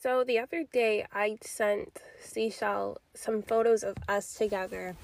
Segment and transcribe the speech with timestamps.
[0.00, 4.94] So the other day, I sent Seashell some photos of us together.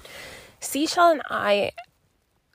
[0.61, 1.73] Seashell and I,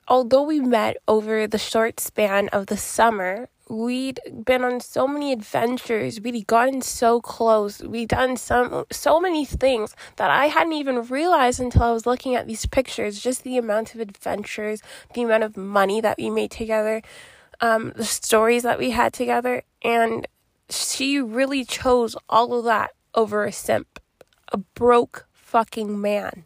[0.07, 5.31] although we met over the short span of the summer, we'd been on so many
[5.31, 6.19] adventures.
[6.19, 7.83] We'd gotten so close.
[7.83, 12.33] We'd done some so many things that I hadn't even realized until I was looking
[12.33, 13.21] at these pictures.
[13.21, 14.81] Just the amount of adventures,
[15.13, 17.03] the amount of money that we made together,
[17.59, 20.27] um, the stories that we had together, and
[20.71, 23.99] she really chose all of that over a simp,
[24.51, 26.45] a broke fucking man.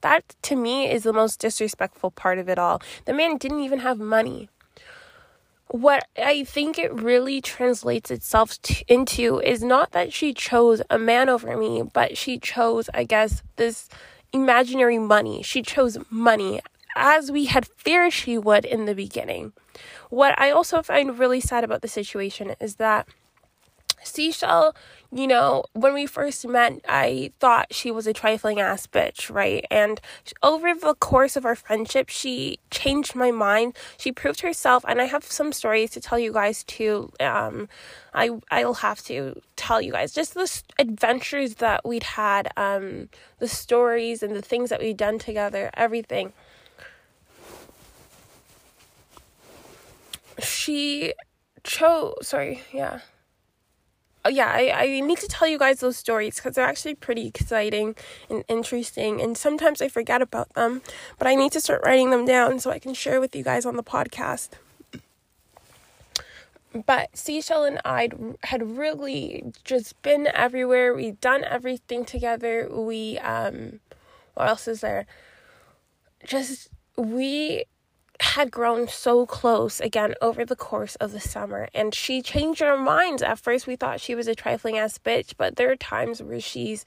[0.00, 2.80] That to me is the most disrespectful part of it all.
[3.06, 4.48] The man didn't even have money.
[5.68, 10.98] What I think it really translates itself to, into is not that she chose a
[10.98, 13.88] man over me, but she chose, I guess, this
[14.32, 15.42] imaginary money.
[15.42, 16.60] She chose money
[16.94, 19.52] as we had feared she would in the beginning.
[20.08, 23.08] What I also find really sad about the situation is that
[24.06, 24.74] Seashell,
[25.12, 29.64] you know, when we first met, I thought she was a trifling ass bitch, right?
[29.70, 30.00] And
[30.42, 33.76] over the course of our friendship, she changed my mind.
[33.98, 37.12] She proved herself, and I have some stories to tell you guys too.
[37.20, 37.68] Um,
[38.14, 43.48] I I'll have to tell you guys just the adventures that we'd had, um, the
[43.48, 46.32] stories and the things that we'd done together, everything.
[50.38, 51.14] She
[51.64, 52.14] chose.
[52.22, 53.00] Sorry, yeah
[54.28, 57.94] yeah, I, I need to tell you guys those stories because they're actually pretty exciting
[58.30, 59.20] and interesting.
[59.20, 60.82] And sometimes I forget about them,
[61.18, 63.66] but I need to start writing them down so I can share with you guys
[63.66, 64.50] on the podcast.
[66.84, 68.10] But Seashell and I
[68.44, 70.94] had really just been everywhere.
[70.94, 72.68] We'd done everything together.
[72.70, 73.80] We, um,
[74.34, 75.06] what else is there?
[76.24, 77.64] Just, we
[78.20, 82.76] had grown so close again over the course of the summer and she changed our
[82.76, 86.22] minds at first we thought she was a trifling ass bitch but there are times
[86.22, 86.84] where she's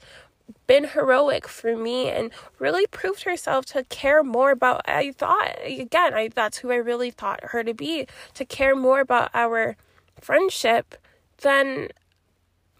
[0.66, 6.14] been heroic for me and really proved herself to care more about I thought again
[6.14, 9.76] I that's who I really thought her to be to care more about our
[10.20, 10.96] friendship
[11.42, 11.88] than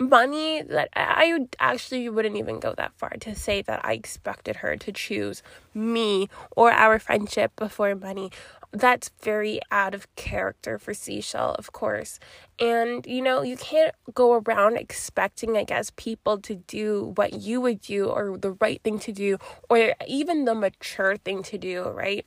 [0.00, 4.76] money that I actually wouldn't even go that far to say that I expected her
[4.76, 5.42] to choose
[5.74, 8.30] me or our friendship before money.
[8.72, 12.20] That's very out of character for Seashell, of course.
[12.60, 17.60] And you know, you can't go around expecting, I guess, people to do what you
[17.60, 19.38] would do or the right thing to do
[19.68, 22.24] or even the mature thing to do, right?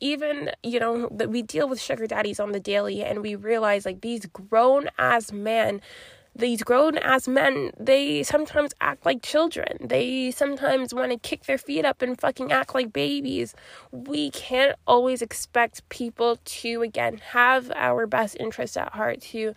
[0.00, 3.86] Even, you know, that we deal with sugar daddies on the daily and we realize
[3.86, 5.80] like these grown ass men
[6.38, 9.78] these grown ass men, they sometimes act like children.
[9.80, 13.54] They sometimes want to kick their feet up and fucking act like babies.
[13.90, 19.54] We can't always expect people to, again, have our best interests at heart, to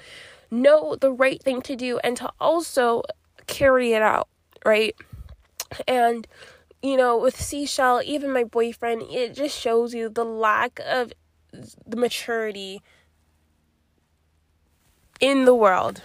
[0.50, 3.04] know the right thing to do, and to also
[3.46, 4.30] carry it out,
[4.66, 4.96] right?
[5.88, 6.28] And,
[6.82, 11.12] you know, with Seashell, even my boyfriend, it just shows you the lack of
[11.86, 12.82] the maturity
[15.20, 16.04] in the world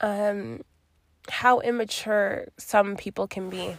[0.00, 0.62] um,
[1.28, 3.76] how immature some people can be.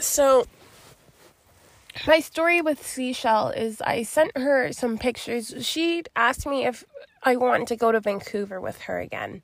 [0.00, 0.46] So,
[2.06, 5.54] my story with Seashell is I sent her some pictures.
[5.60, 6.84] She asked me if
[7.22, 9.42] I wanted to go to Vancouver with her again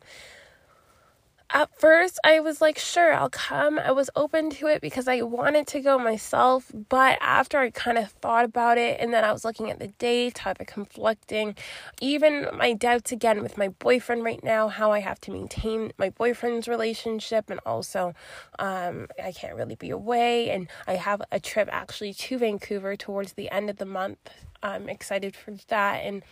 [1.54, 3.78] at first I was like, sure, I'll come.
[3.78, 6.72] I was open to it because I wanted to go myself.
[6.88, 9.86] But after I kind of thought about it and then I was looking at the
[9.86, 11.54] dates, how they're conflicting,
[12.00, 16.10] even my doubts again with my boyfriend right now, how I have to maintain my
[16.10, 18.14] boyfriend's relationship and also
[18.58, 20.50] um, I can't really be away.
[20.50, 24.18] And I have a trip actually to Vancouver towards the end of the month
[24.64, 25.98] I'm excited for that.
[25.98, 26.22] And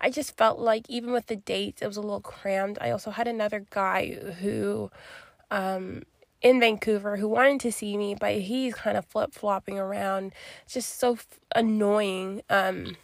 [0.00, 2.78] I just felt like even with the dates, it was a little crammed.
[2.80, 4.90] I also had another guy who,
[5.50, 6.04] um,
[6.40, 10.32] in Vancouver who wanted to see me, but he's kind of flip flopping around.
[10.64, 12.42] It's just so f- annoying.
[12.48, 12.96] Um,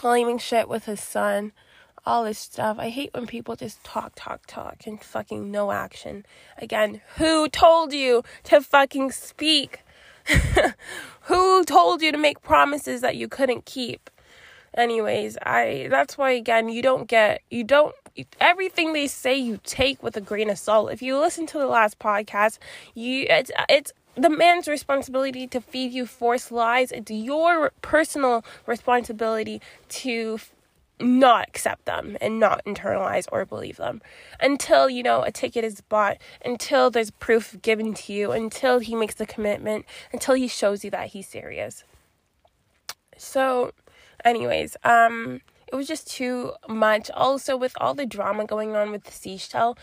[0.00, 1.52] blaming shit with his son,
[2.04, 2.78] all this stuff.
[2.78, 6.26] I hate when people just talk, talk, talk and fucking no action.
[6.58, 9.80] Again, who told you to fucking speak?
[11.22, 14.10] Who told you to make promises that you couldn't keep?
[14.76, 17.94] Anyways, I that's why again you don't get you don't
[18.40, 20.92] everything they say you take with a grain of salt.
[20.92, 22.58] If you listen to the last podcast,
[22.94, 26.92] you it's it's the man's responsibility to feed you forced lies.
[26.92, 30.38] It's your personal responsibility to
[31.00, 34.00] not accept them and not internalize or believe them
[34.40, 38.94] until you know a ticket is bought until there's proof given to you until he
[38.94, 41.84] makes the commitment until he shows you that he's serious.
[43.16, 43.72] So
[44.24, 45.40] anyways um
[45.72, 47.10] it was just too much.
[47.12, 49.78] Also with all the drama going on with the seashell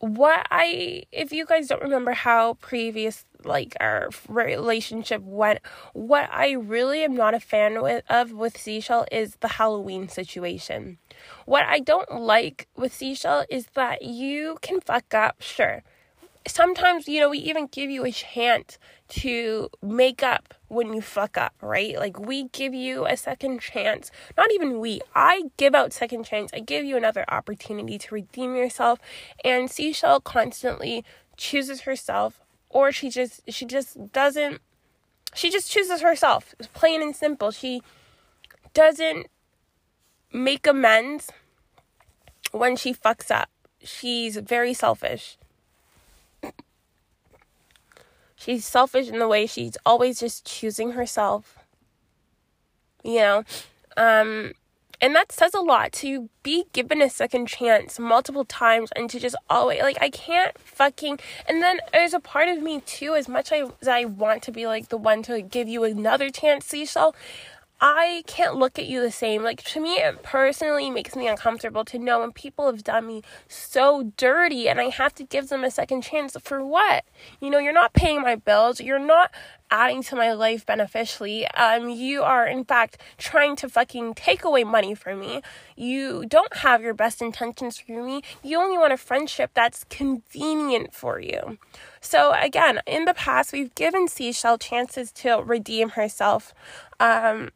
[0.00, 5.60] what I, if you guys don't remember how previous like our relationship went,
[5.92, 10.98] what I really am not a fan with, of with Seashell is the Halloween situation.
[11.44, 15.82] What I don't like with Seashell is that you can fuck up, sure
[16.46, 18.78] sometimes you know we even give you a chance
[19.08, 21.96] to make up when you fuck up right?
[21.96, 24.10] Like we give you a second chance.
[24.36, 25.00] Not even we.
[25.14, 26.50] I give out second chance.
[26.54, 28.98] I give you another opportunity to redeem yourself.
[29.44, 31.04] And seashell constantly
[31.36, 34.60] chooses herself or she just she just doesn't
[35.34, 36.54] she just chooses herself.
[36.58, 37.50] It's plain and simple.
[37.50, 37.82] She
[38.74, 39.26] doesn't
[40.32, 41.30] make amends
[42.52, 43.48] when she fucks up.
[43.82, 45.38] She's very selfish
[48.40, 51.58] she's selfish in the way she's always just choosing herself.
[53.04, 53.44] You know,
[53.96, 54.52] um,
[55.00, 59.18] and that says a lot to be given a second chance multiple times and to
[59.18, 63.28] just always like I can't fucking and then there's a part of me too as
[63.28, 67.14] much as I want to be like the one to give you another chance Seashell
[67.82, 69.42] I can't look at you the same.
[69.42, 73.22] Like, to me, it personally makes me uncomfortable to know when people have done me
[73.48, 76.36] so dirty and I have to give them a second chance.
[76.42, 77.04] For what?
[77.40, 78.82] You know, you're not paying my bills.
[78.82, 79.30] You're not
[79.70, 81.46] adding to my life beneficially.
[81.48, 85.40] Um, you are, in fact, trying to fucking take away money from me.
[85.74, 88.20] You don't have your best intentions for me.
[88.42, 91.56] You only want a friendship that's convenient for you.
[92.02, 96.52] So, again, in the past, we've given Seashell chances to redeem herself.
[96.98, 97.50] Um,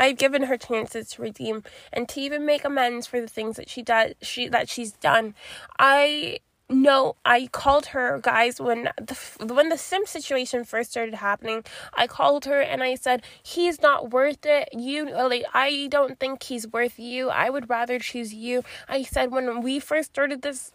[0.00, 1.62] I've given her chances to redeem
[1.92, 5.34] and to even make amends for the things that she does she that she's done.
[5.78, 9.16] I know I called her guys when the
[9.52, 11.64] when the sim situation first started happening.
[11.94, 14.70] I called her and I said he's not worth it.
[14.72, 17.28] You like I don't think he's worth you.
[17.28, 18.62] I would rather choose you.
[18.88, 20.72] I said when we first started this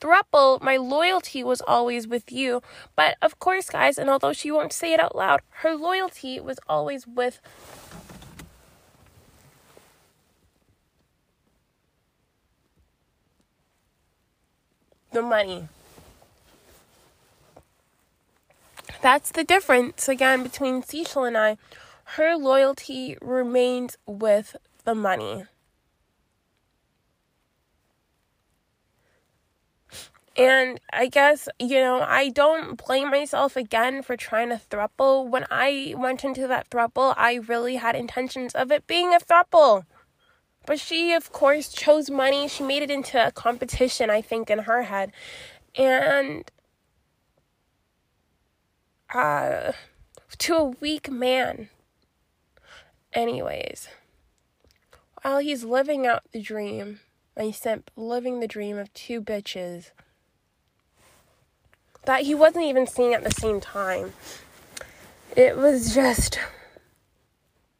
[0.00, 2.60] thruple, my loyalty was always with you.
[2.96, 6.58] But of course, guys, and although she won't say it out loud, her loyalty was
[6.68, 7.40] always with
[15.12, 15.68] the money.
[19.00, 21.56] That's the difference, again, between Seashell and I.
[22.16, 25.46] Her loyalty remains with the money.
[30.36, 35.28] And I guess, you know, I don't blame myself again for trying to thruple.
[35.28, 39.84] When I went into that thruple, I really had intentions of it being a thruple.
[40.66, 42.48] But she, of course, chose money.
[42.48, 45.12] She made it into a competition, I think, in her head.
[45.74, 46.50] And
[49.12, 49.72] uh,
[50.38, 51.68] to a weak man.
[53.12, 53.88] Anyways,
[55.20, 57.00] while he's living out the dream,
[57.36, 59.90] my simp living the dream of two bitches
[62.04, 64.12] that he wasn't even seeing at the same time,
[65.36, 66.38] it was just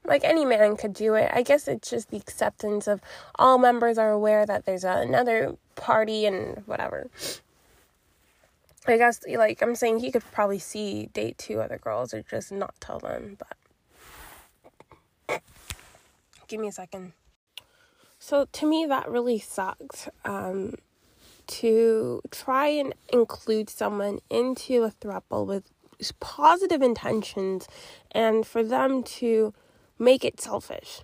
[0.05, 1.31] like any man could do it.
[1.33, 3.01] I guess it's just the acceptance of
[3.39, 7.09] all members are aware that there's another party and whatever.
[8.87, 12.51] I guess like I'm saying he could probably see date two other girls or just
[12.51, 15.41] not tell them, but
[16.49, 17.13] give me a second.
[18.19, 20.09] So to me that really sucked.
[20.25, 20.75] Um
[21.49, 25.71] to try and include someone into a throuple with
[26.21, 27.67] positive intentions
[28.13, 29.53] and for them to
[30.03, 31.03] make it selfish.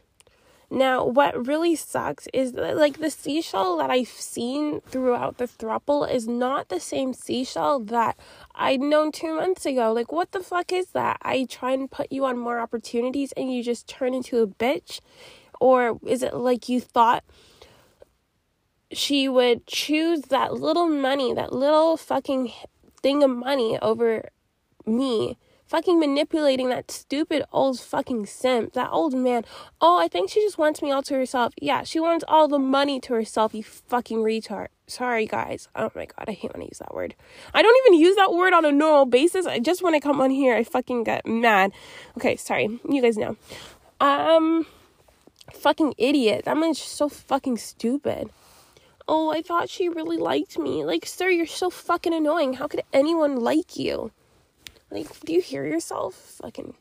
[0.70, 6.10] Now, what really sucks is that, like, the seashell that I've seen throughout the thruple
[6.12, 8.18] is not the same seashell that
[8.54, 9.92] I'd known two months ago.
[9.94, 11.18] Like, what the fuck is that?
[11.22, 15.00] I try and put you on more opportunities and you just turn into a bitch?
[15.58, 17.24] Or is it like you thought
[18.92, 22.52] she would choose that little money, that little fucking
[23.02, 24.28] thing of money over
[24.84, 25.38] me?
[25.68, 29.44] Fucking manipulating that stupid old fucking simp, that old man.
[29.80, 31.52] Oh, I think she just wants me all to herself.
[31.60, 34.68] Yeah, she wants all the money to herself, you fucking retard.
[34.86, 35.68] Sorry, guys.
[35.76, 37.14] Oh my god, I hate when I use that word.
[37.52, 39.46] I don't even use that word on a normal basis.
[39.46, 41.72] I just when I come on here, I fucking get mad.
[42.16, 42.80] Okay, sorry.
[42.88, 43.36] You guys know.
[44.00, 44.66] Um,
[45.52, 46.46] fucking idiot.
[46.46, 48.30] That man's so fucking stupid.
[49.06, 50.84] Oh, I thought she really liked me.
[50.84, 52.54] Like, sir, you're so fucking annoying.
[52.54, 54.10] How could anyone like you?
[54.90, 56.14] Like, do you hear yourself?
[56.42, 56.74] Fucking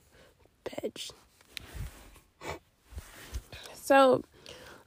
[0.66, 1.12] bitch.
[3.74, 4.24] So,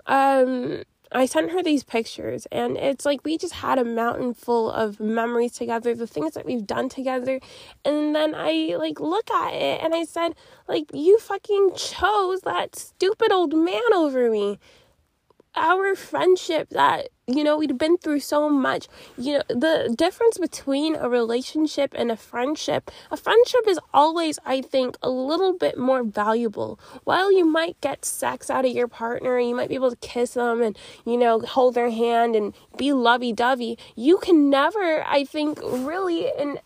[0.07, 4.71] um, I sent her these pictures, and it's like we just had a mountain full
[4.71, 7.41] of memories together, the things that we've done together.
[7.85, 10.35] And then I like look at it and I said,
[10.69, 14.59] like, you fucking chose that stupid old man over me
[15.55, 18.89] our friendship that you know we'd been through so much.
[19.17, 24.61] You know the difference between a relationship and a friendship a friendship is always i
[24.61, 26.79] think a little bit more valuable.
[27.05, 30.35] While you might get sex out of your partner you might be able to kiss
[30.35, 35.59] them and you know hold their hand and be lovey-dovey you can never i think
[35.63, 36.61] really and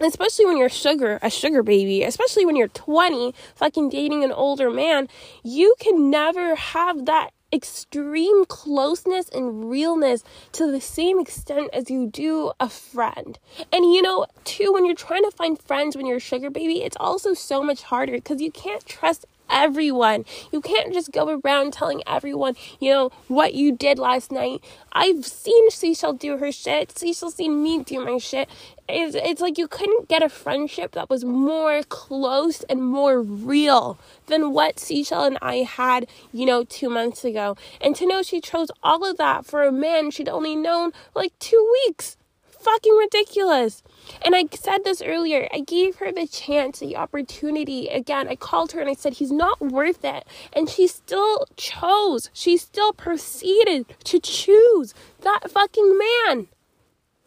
[0.00, 4.70] especially when you're sugar a sugar baby especially when you're 20 fucking dating an older
[4.70, 5.08] man
[5.42, 12.08] you can never have that extreme closeness and realness to the same extent as you
[12.08, 13.38] do a friend.
[13.72, 16.82] And you know, too, when you're trying to find friends when you're a sugar baby,
[16.82, 20.24] it's also so much harder because you can't trust everyone.
[20.52, 24.62] You can't just go around telling everyone, you know, what you did last night.
[24.92, 26.96] I've seen Seashell do her shit.
[26.96, 28.48] Seashell's seen me do my shit.
[28.88, 33.98] It's, it's like you couldn't get a friendship that was more close and more real
[34.26, 37.56] than what Seashell and I had, you know, two months ago.
[37.80, 41.38] And to know she chose all of that for a man she'd only known like
[41.38, 42.16] two weeks.
[42.64, 43.82] Fucking ridiculous.
[44.24, 45.48] And I said this earlier.
[45.52, 47.88] I gave her the chance, the opportunity.
[47.88, 50.26] Again, I called her and I said, he's not worth it.
[50.50, 56.48] And she still chose, she still proceeded to choose that fucking man.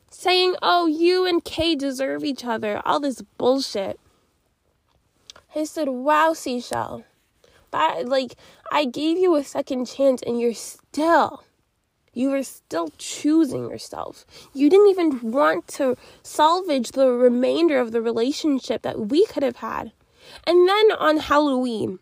[0.10, 2.82] Saying, oh, you and Kay deserve each other.
[2.84, 4.00] All this bullshit.
[5.56, 7.04] I said, wow, Seashell.
[7.70, 8.36] That, like,
[8.72, 11.44] I gave you a second chance and you're still
[12.18, 14.26] you were still choosing yourself.
[14.54, 19.58] You didn't even want to salvage the remainder of the relationship that we could have
[19.58, 19.92] had.
[20.46, 22.00] And then on Halloween,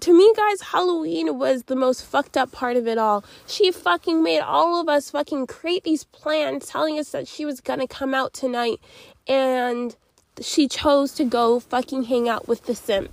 [0.00, 3.24] to me, guys, Halloween was the most fucked up part of it all.
[3.46, 7.60] She fucking made all of us fucking create these plans telling us that she was
[7.60, 8.80] gonna come out tonight,
[9.26, 9.96] and
[10.40, 13.10] she chose to go fucking hang out with the simp.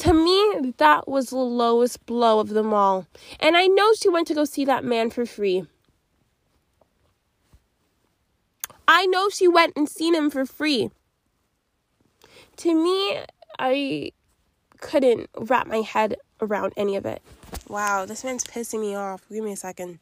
[0.00, 3.06] To me, that was the lowest blow of them all.
[3.38, 5.66] And I know she went to go see that man for free.
[8.88, 10.90] I know she went and seen him for free.
[12.56, 13.20] To me,
[13.58, 14.12] I
[14.80, 17.20] couldn't wrap my head around any of it.
[17.68, 19.28] Wow, this man's pissing me off.
[19.30, 19.98] Give me a second.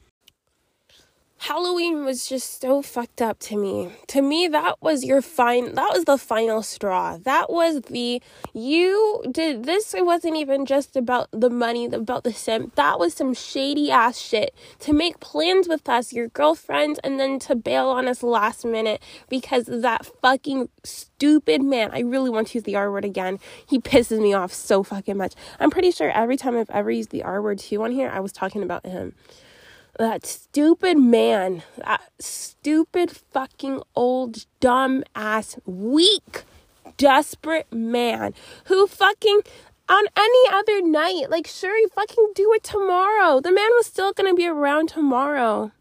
[1.40, 3.92] Halloween was just so fucked up to me.
[4.08, 7.16] To me, that was your fine, that was the final straw.
[7.16, 8.20] That was the,
[8.52, 12.74] you did this, it wasn't even just about the money, about the simp.
[12.74, 17.38] That was some shady ass shit to make plans with us, your girlfriends, and then
[17.40, 21.90] to bail on us last minute because that fucking stupid man.
[21.92, 23.38] I really want to use the R word again.
[23.64, 25.34] He pisses me off so fucking much.
[25.60, 28.18] I'm pretty sure every time I've ever used the R word too on here, I
[28.18, 29.14] was talking about him
[29.98, 36.44] that stupid man, that stupid fucking old dumb ass weak
[36.96, 39.40] desperate man who fucking
[39.88, 43.40] on any other night like sure you fucking do it tomorrow.
[43.40, 45.72] The man was still going to be around tomorrow.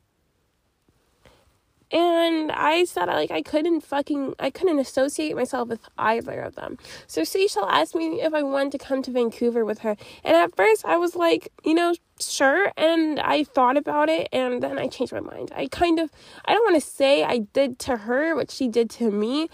[1.92, 6.78] And I said like I couldn't fucking I couldn't associate myself with either of them.
[7.08, 9.96] So Seashell asked me if I wanted to come to Vancouver with her.
[10.24, 12.74] And at first I was like, you know, sure.
[12.76, 15.54] And I thought about it and then I changed my mind.
[15.56, 16.12] I kind of
[16.44, 19.50] I don't want to say I did to her what she did to me.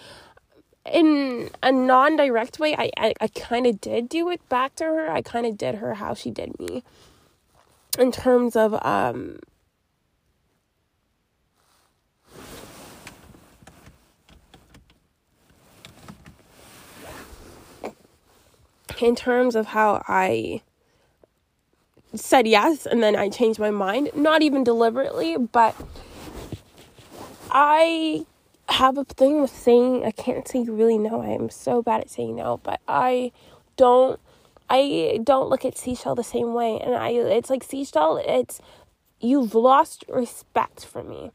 [0.92, 4.84] In a non direct way, I, I, I kind of did do it back to
[4.84, 5.10] her.
[5.10, 6.84] I kind of did her how she did me.
[8.00, 9.38] In terms of um
[19.04, 20.62] in terms of how I
[22.16, 25.76] said yes and then I changed my mind, not even deliberately, but
[27.50, 28.26] I
[28.70, 31.22] have a thing with saying I can't say really no.
[31.22, 33.32] I am so bad at saying no, but I
[33.78, 34.20] don't
[34.70, 38.62] I don't look at seashell the same way and I it's like seashell it's
[39.20, 41.32] you've lost respect for me.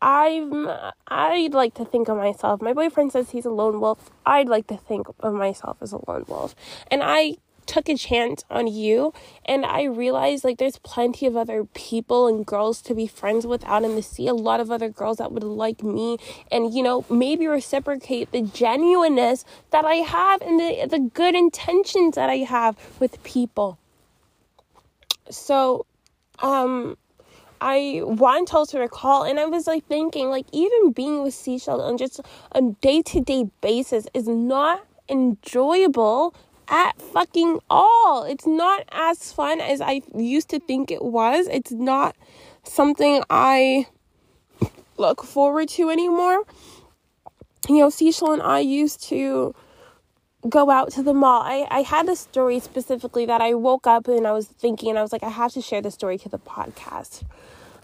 [0.00, 0.68] I'm
[1.08, 2.62] I'd like to think of myself.
[2.62, 4.10] My boyfriend says he's a lone wolf.
[4.24, 6.54] I'd like to think of myself as a lone wolf.
[6.90, 7.36] And I
[7.66, 9.12] took a chance on you
[9.44, 13.62] and I realized like there's plenty of other people and girls to be friends with
[13.64, 14.26] out in the sea.
[14.26, 16.16] A lot of other girls that would like me
[16.50, 22.14] and you know, maybe reciprocate the genuineness that I have and the the good intentions
[22.14, 23.78] that I have with people.
[25.30, 25.86] So
[26.38, 26.96] um
[27.60, 31.98] I want to recall, and I was like thinking, like even being with Seashell on
[31.98, 32.20] just
[32.52, 36.34] a day to day basis is not enjoyable
[36.68, 38.24] at fucking all.
[38.24, 41.46] It's not as fun as I used to think it was.
[41.48, 42.16] It's not
[42.62, 43.86] something I
[44.96, 46.44] look forward to anymore.
[47.68, 49.54] You know, Seashell and I used to
[50.48, 51.42] go out to the mall.
[51.42, 54.98] I, I had a story specifically that I woke up and I was thinking, and
[54.98, 57.22] I was like, I have to share the story to the podcast.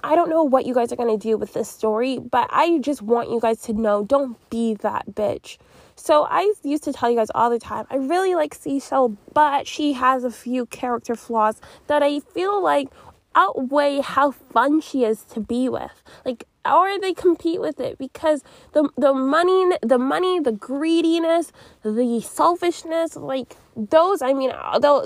[0.04, 2.78] I don't know what you guys are going to do with this story, but I
[2.78, 5.56] just want you guys to know don't be that bitch.
[5.96, 9.66] So I used to tell you guys all the time, I really like Seashell, but
[9.66, 12.88] she has a few character flaws that I feel like
[13.34, 16.02] outweigh how fun she is to be with.
[16.24, 18.42] Like or they compete with it because
[18.72, 21.52] the the money the money the greediness
[21.82, 24.50] the selfishness like those i mean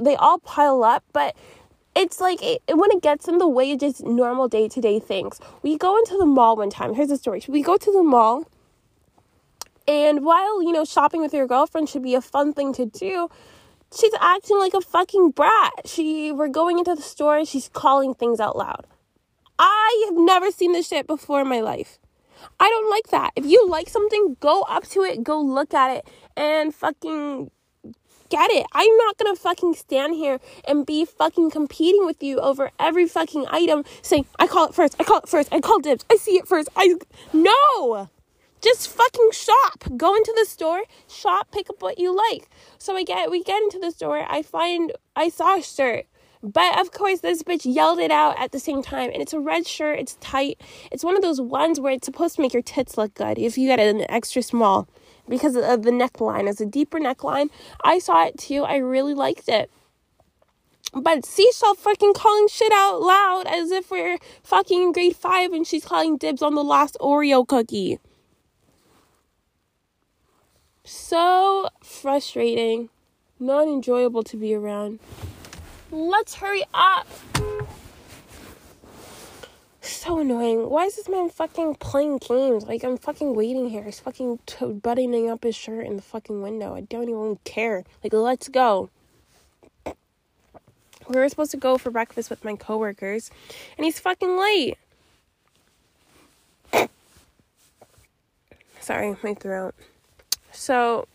[0.02, 1.34] they all pile up but
[1.98, 5.40] it's like it, when it gets in the way of just normal day-to-day things.
[5.62, 6.94] We go into the mall one time.
[6.94, 7.42] Here's the story.
[7.48, 8.44] We go to the mall
[9.88, 13.28] and while you know shopping with your girlfriend should be a fun thing to do
[13.98, 15.72] she's acting like a fucking brat.
[15.86, 18.86] She we're going into the store and she's calling things out loud
[19.58, 21.98] I have never seen this shit before in my life.
[22.60, 23.32] I don't like that.
[23.36, 27.50] If you like something, go up to it, go look at it, and fucking
[28.28, 28.66] get it.
[28.72, 33.46] I'm not gonna fucking stand here and be fucking competing with you over every fucking
[33.50, 36.36] item saying, I call it first, I call it first, I call dibs, I see
[36.36, 36.68] it first.
[36.76, 36.94] I
[37.32, 38.10] no!
[38.60, 39.84] Just fucking shop.
[39.96, 42.48] Go into the store, shop, pick up what you like.
[42.78, 46.06] So I get we get into the store, I find I saw a shirt
[46.42, 49.11] but of course, this bitch yelled it out at the same time.
[49.12, 50.61] And it's a red shirt, it's tight.
[50.92, 53.59] It's one of those ones where it's supposed to make your tits look good if
[53.59, 54.88] you get an extra small
[55.28, 56.49] because of the neckline.
[56.49, 57.50] It's a deeper neckline.
[57.85, 58.64] I saw it too.
[58.64, 59.71] I really liked it.
[60.95, 65.66] But Seashell fucking calling shit out loud as if we're fucking in grade five and
[65.66, 67.99] she's calling dibs on the last Oreo cookie.
[70.85, 72.88] So frustrating.
[73.38, 74.99] Not enjoyable to be around.
[75.90, 77.07] Let's hurry up.
[79.80, 80.68] So annoying.
[80.68, 82.64] Why is this man fucking playing games?
[82.64, 83.85] Like, I'm fucking waiting here.
[83.85, 86.75] He's fucking t- buttoning up his shirt in the fucking window.
[86.75, 87.84] I don't even care.
[88.04, 88.91] Like, let's go.
[89.86, 93.30] We were supposed to go for breakfast with my coworkers,
[93.78, 94.76] and he's fucking late.
[98.80, 99.75] Sorry, my throat.
[100.52, 101.08] So,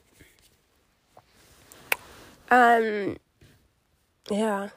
[2.50, 3.18] um,
[4.32, 4.70] yeah.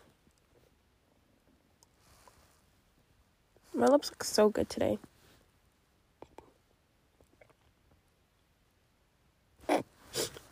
[3.74, 4.98] My lips look so good today.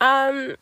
[0.00, 0.57] Um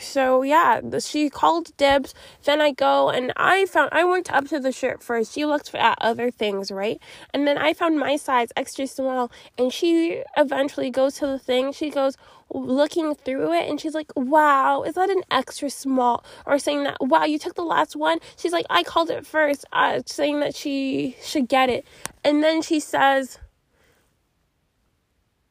[0.00, 2.14] so yeah, she called dibs.
[2.44, 5.32] Then I go and I found I went up to the shirt first.
[5.32, 7.00] She looked at other things, right?
[7.32, 9.30] And then I found my size extra small.
[9.56, 11.72] And she eventually goes to the thing.
[11.72, 12.16] She goes
[12.50, 16.96] looking through it, and she's like, "Wow, is that an extra small?" Or saying that,
[17.00, 20.54] "Wow, you took the last one." She's like, "I called it first, uh, saying that
[20.54, 21.84] she should get it."
[22.24, 23.38] And then she says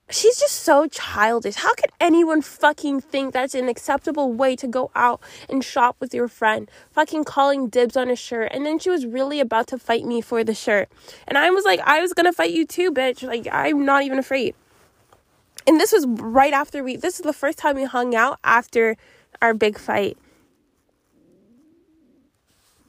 [0.10, 1.56] she's just so childish.
[1.56, 6.14] How could anyone fucking think that's an acceptable way to go out and shop with
[6.14, 6.70] your friend?
[6.92, 8.52] Fucking calling dibs on a shirt.
[8.54, 10.90] And then she was really about to fight me for the shirt.
[11.28, 13.24] And I was like, I was gonna fight you too, bitch.
[13.24, 14.56] Like, I'm not even afraid.
[15.66, 18.96] And this was right after we, this is the first time we hung out after
[19.42, 20.18] our big fight.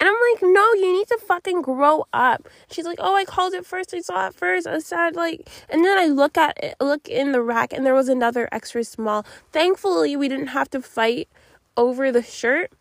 [0.01, 2.49] And I'm like, no, you need to fucking grow up.
[2.71, 3.93] She's like, oh, I called it first.
[3.93, 4.67] I saw it first.
[4.67, 7.95] I said like, and then I look at it, look in the rack, and there
[7.95, 9.27] was another extra small.
[9.53, 11.29] Thankfully, we didn't have to fight
[11.77, 12.73] over the shirt.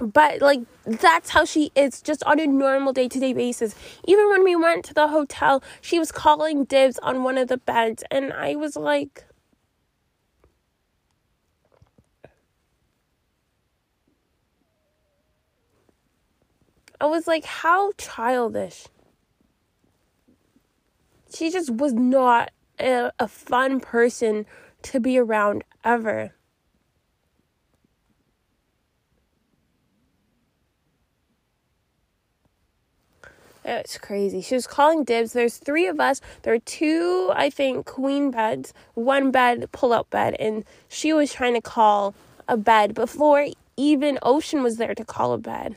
[0.00, 3.74] But like, that's how she is, just on a normal day to day basis.
[4.06, 7.56] Even when we went to the hotel, she was calling dibs on one of the
[7.58, 9.24] beds, and I was like,
[17.00, 18.86] I was like, how childish.
[21.34, 24.46] She just was not a, a fun person
[24.82, 26.32] to be around ever.
[33.64, 34.40] It's crazy.
[34.42, 35.32] She was calling dibs.
[35.32, 36.20] There's three of us.
[36.42, 41.32] There are two, I think, queen beds, one bed, pull out bed, and she was
[41.32, 42.14] trying to call
[42.46, 45.76] a bed before even Ocean was there to call a bed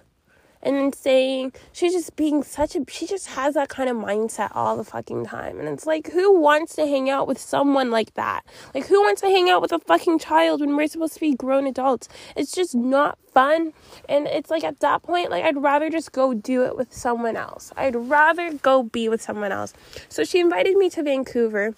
[0.62, 4.52] and then saying she's just being such a she just has that kind of mindset
[4.56, 5.60] all the fucking time.
[5.60, 8.42] And it's like who wants to hang out with someone like that?
[8.74, 11.34] Like who wants to hang out with a fucking child when we're supposed to be
[11.34, 12.10] grown adults?
[12.36, 13.74] It's just not fun.
[14.08, 17.36] And it's like at that point like I'd rather just go do it with someone
[17.36, 17.72] else.
[17.78, 19.74] I'd rather go be with someone else.
[20.10, 21.76] So she invited me to Vancouver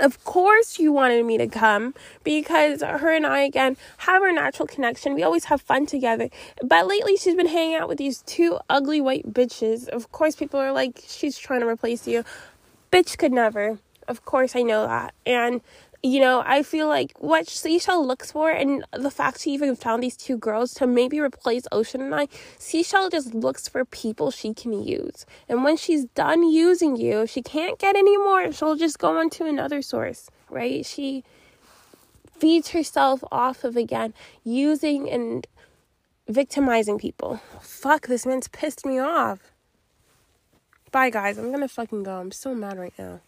[0.00, 4.66] Of course, you wanted me to come because her and I, again, have our natural
[4.68, 5.14] connection.
[5.14, 6.28] We always have fun together.
[6.62, 9.88] But lately, she's been hanging out with these two ugly white bitches.
[9.88, 12.24] Of course, people are like, she's trying to replace you.
[12.92, 13.78] Bitch could never.
[14.06, 15.14] Of course, I know that.
[15.26, 15.60] And
[16.02, 20.02] you know, I feel like what Seashell looks for, and the fact she even found
[20.02, 24.54] these two girls to maybe replace Ocean and I, Seashell just looks for people she
[24.54, 25.26] can use.
[25.48, 29.30] And when she's done using you, she can't get any more, she'll just go on
[29.30, 30.86] to another source, right?
[30.86, 31.24] She
[32.30, 35.46] feeds herself off of, again, using and
[36.28, 37.40] victimizing people.
[37.60, 39.40] Fuck, this man's pissed me off.
[40.92, 41.38] Bye, guys.
[41.38, 42.18] I'm gonna fucking go.
[42.18, 43.20] I'm so mad right now.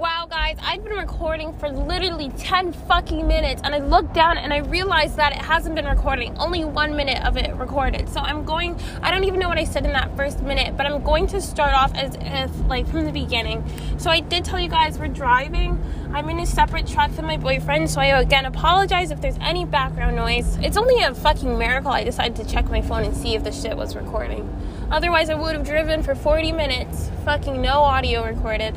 [0.00, 4.50] Wow guys i've been recording for literally 10 fucking minutes and i looked down and
[4.50, 8.08] i realized that it hasn't been recording only one minute of it recorded.
[8.08, 10.86] So i'm going i don't even know what i said in that first minute but
[10.86, 13.62] i'm going to start off as if like from the beginning.
[13.98, 15.78] So i did tell you guys we're driving.
[16.14, 19.66] I'm in a separate truck than my boyfriend so i again apologize if there's any
[19.66, 20.56] background noise.
[20.62, 23.52] It's only a fucking miracle i decided to check my phone and see if the
[23.52, 24.48] shit was recording.
[24.90, 27.10] Otherwise i would have driven for 40 minutes.
[27.26, 28.74] Fucking no audio recorded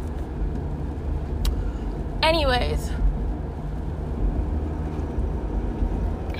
[2.23, 2.89] Anyways,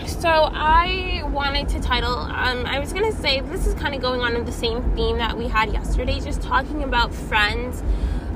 [0.08, 4.22] so I wanted to title, um, I was gonna say this is kind of going
[4.22, 7.84] on in the same theme that we had yesterday, just talking about friends.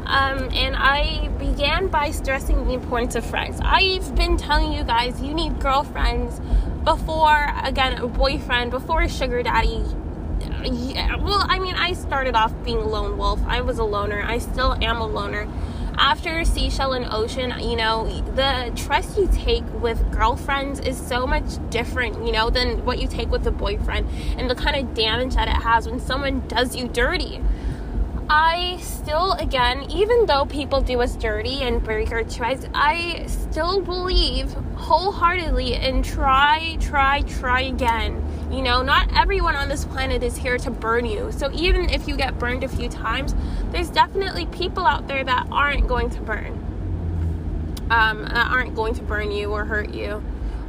[0.07, 3.61] Um, and I began by stressing the importance of friends.
[3.63, 6.41] I've been telling you guys you need girlfriends
[6.83, 9.85] before, again, a boyfriend, before a sugar daddy.
[10.65, 13.39] Yeah, well, I mean, I started off being a lone wolf.
[13.47, 14.21] I was a loner.
[14.21, 15.47] I still am a loner
[15.97, 21.43] after Seashell and Ocean, you know, the trust you take with girlfriends is so much
[21.69, 24.07] different, you know, than what you take with a boyfriend
[24.37, 27.41] and the kind of damage that it has when someone does you dirty.
[28.29, 33.81] I still, again, even though people do us dirty and break our trust, I still
[33.81, 38.21] believe wholeheartedly in try, try, try again.
[38.49, 41.31] You know, not everyone on this planet is here to burn you.
[41.31, 43.35] So even if you get burned a few times,
[43.71, 46.53] there's definitely people out there that aren't going to burn.
[47.89, 50.23] Um, that aren't going to burn you or hurt you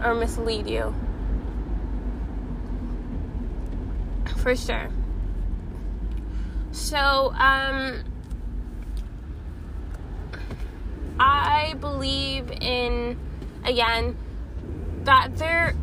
[0.04, 0.94] or mislead you.
[4.38, 4.88] For sure.
[6.72, 8.04] So, um,
[11.18, 13.18] I believe in,
[13.64, 14.16] again,
[15.04, 15.74] that there,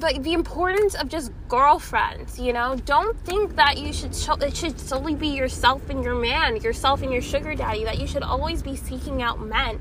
[0.00, 2.76] like the importance of just girlfriends, you know?
[2.84, 7.02] Don't think that you should, show, it should solely be yourself and your man, yourself
[7.02, 9.80] and your sugar daddy, that you should always be seeking out men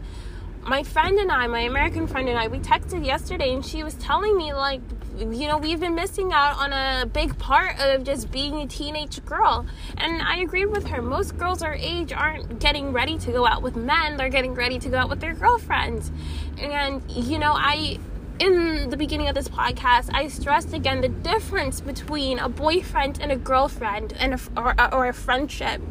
[0.68, 3.94] my friend and I, my American friend and I, we texted yesterday and she was
[3.96, 4.82] telling me, like,
[5.18, 9.24] you know, we've been missing out on a big part of just being a teenage
[9.26, 9.66] girl.
[9.98, 11.02] And I agreed with her.
[11.02, 14.78] Most girls our age aren't getting ready to go out with men, they're getting ready
[14.80, 16.12] to go out with their girlfriends.
[16.60, 17.98] And, you know, I
[18.39, 23.32] in the beginning of this podcast, I stressed again the difference between a boyfriend and
[23.32, 25.82] a girlfriend and a, or, or a friendship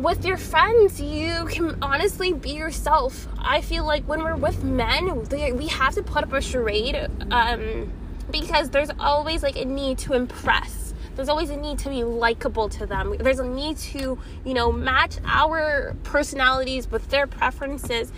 [0.00, 3.28] with your friends, you can honestly be yourself.
[3.38, 6.96] I feel like when we're with men, they, we have to put up a charade
[7.30, 7.92] um,
[8.30, 10.94] because there's always like a need to impress.
[11.16, 13.14] There's always a need to be likable to them.
[13.18, 18.10] There's a need to, you know, match our personalities with their preferences.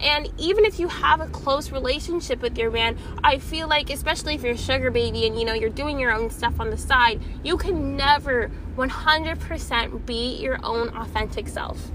[0.00, 4.34] And even if you have a close relationship with your man, I feel like, especially
[4.34, 6.76] if you're a sugar baby and you know you're doing your own stuff on the
[6.76, 11.90] side, you can never 100% be your own authentic self.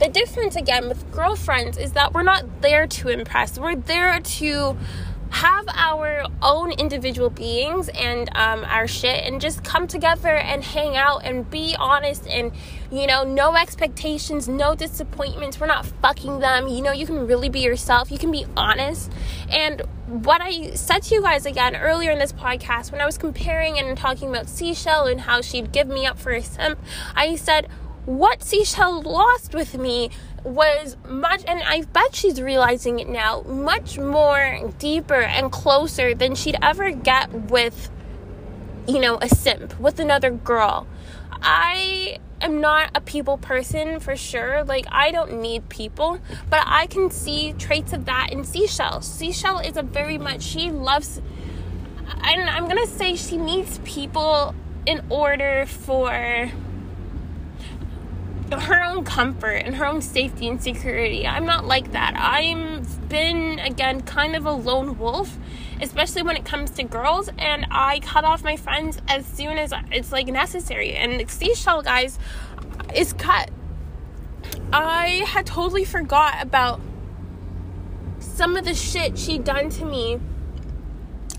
[0.00, 4.76] The difference again with girlfriends is that we're not there to impress, we're there to
[5.34, 10.96] have our own individual beings and um, our shit and just come together and hang
[10.96, 12.52] out and be honest and
[12.92, 15.58] you know no expectations no disappointments.
[15.58, 16.68] We're not fucking them.
[16.68, 18.12] You know you can really be yourself.
[18.12, 19.10] You can be honest.
[19.50, 23.16] And what i said to you guys again earlier in this podcast when i was
[23.16, 26.78] comparing and talking about seashell and how she'd give me up for a simp
[27.16, 27.66] i said
[28.04, 30.10] what seashell lost with me
[30.44, 36.34] was much, and I bet she's realizing it now, much more deeper and closer than
[36.34, 37.90] she'd ever get with,
[38.86, 40.86] you know, a simp, with another girl.
[41.42, 44.64] I am not a people person for sure.
[44.64, 49.00] Like, I don't need people, but I can see traits of that in Seashell.
[49.00, 51.22] Seashell is a very much, she loves,
[52.22, 54.54] and I'm gonna say she needs people
[54.86, 56.50] in order for
[58.62, 61.26] her own comfort and her own safety and security.
[61.26, 62.14] I'm not like that.
[62.16, 65.36] I've been, again, kind of a lone wolf,
[65.80, 69.72] especially when it comes to girls, and I cut off my friends as soon as
[69.90, 70.94] it's like necessary.
[70.94, 72.18] And Seashell, guys,
[72.94, 73.50] is cut.
[74.72, 76.80] I had totally forgot about
[78.18, 80.18] some of the shit she'd done to me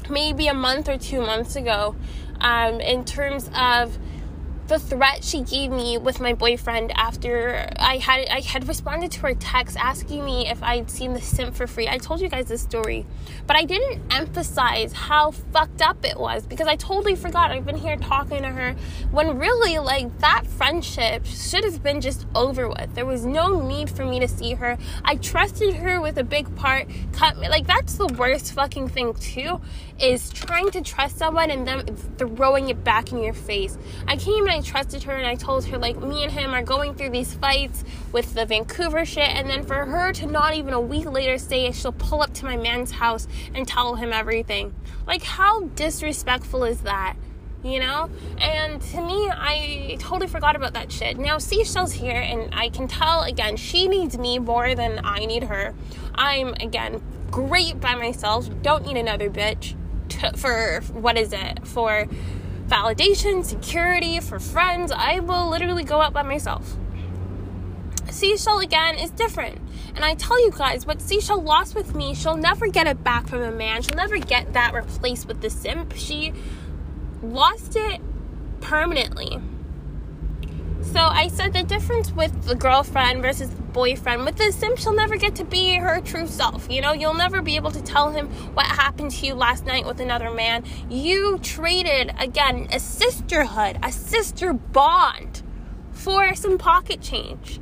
[0.10, 1.96] maybe a month or two months ago
[2.40, 3.98] um, in terms of
[4.68, 9.20] the threat she gave me with my boyfriend after I had I had responded to
[9.22, 11.88] her text asking me if I'd seen the simp for free.
[11.88, 13.06] I told you guys this story,
[13.46, 17.52] but I didn't emphasize how fucked up it was because I totally forgot.
[17.52, 18.76] I've been here talking to her
[19.12, 22.96] when really like that friendship should have been just over with.
[22.96, 24.78] There was no need for me to see her.
[25.04, 26.88] I trusted her with a big part.
[27.14, 29.62] Cut me like that's the worst fucking thing too
[30.00, 31.86] is trying to trust someone and them
[32.18, 33.78] throwing it back in your face.
[34.08, 36.96] I came I trusted her and I told her like me and him are going
[36.96, 40.80] through these fights with the Vancouver shit and then for her to not even a
[40.80, 44.74] week later say she'll pull up to my man's house and tell him everything.
[45.06, 47.18] Like how disrespectful is that?
[47.64, 48.10] You know?
[48.38, 51.18] And to me, I totally forgot about that shit.
[51.18, 55.44] Now Seashell's here and I can tell again, she needs me more than I need
[55.44, 55.76] her.
[56.14, 59.76] I'm again great by myself, don't need another bitch
[60.38, 61.68] for what is it?
[61.68, 62.08] For
[62.68, 64.92] validation, security, for friends.
[64.92, 66.78] I will literally go out by myself.
[68.10, 69.60] Seashell again is different.
[69.96, 73.28] And I tell you guys, what Seashell lost with me, she'll never get it back
[73.28, 73.82] from a man.
[73.82, 75.94] She'll never get that replaced with the simp.
[75.96, 76.34] She
[77.22, 78.02] lost it
[78.62, 79.40] permanently.
[80.94, 84.94] So I said the difference with the girlfriend versus the boyfriend with the simp, she'll
[84.94, 86.72] never get to be her true self.
[86.72, 89.86] You know, you'll never be able to tell him what happened to you last night
[89.86, 90.64] with another man.
[90.90, 95.44] You traded again a sisterhood, a sister bond
[95.92, 97.60] for some pocket change.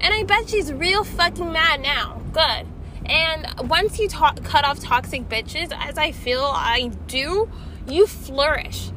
[0.00, 2.22] And I bet she's real fucking mad now.
[2.32, 2.66] Good.
[3.04, 7.50] And once you talk, cut off toxic bitches, as I feel I do,
[7.86, 8.92] you flourish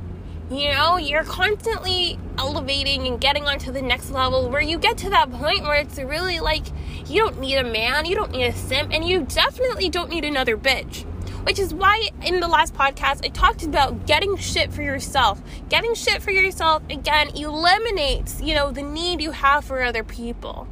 [0.49, 5.09] you know, you're constantly elevating and getting onto the next level where you get to
[5.09, 6.65] that point where it's really like
[7.05, 10.23] you don't need a man, you don't need a simp, and you definitely don't need
[10.23, 11.03] another bitch.
[11.45, 15.41] Which is why in the last podcast I talked about getting shit for yourself.
[15.69, 20.67] Getting shit for yourself again eliminates, you know, the need you have for other people.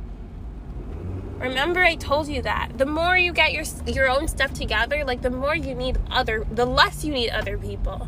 [1.38, 2.77] Remember I told you that.
[2.77, 6.45] The more you get your your own stuff together, like the more you need other
[6.49, 8.07] the less you need other people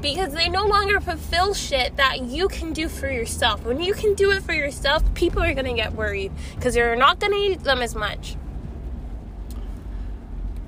[0.00, 3.64] because they no longer fulfill shit that you can do for yourself.
[3.64, 7.18] When you can do it for yourself, people are gonna get worried because you're not
[7.18, 8.36] gonna need them as much.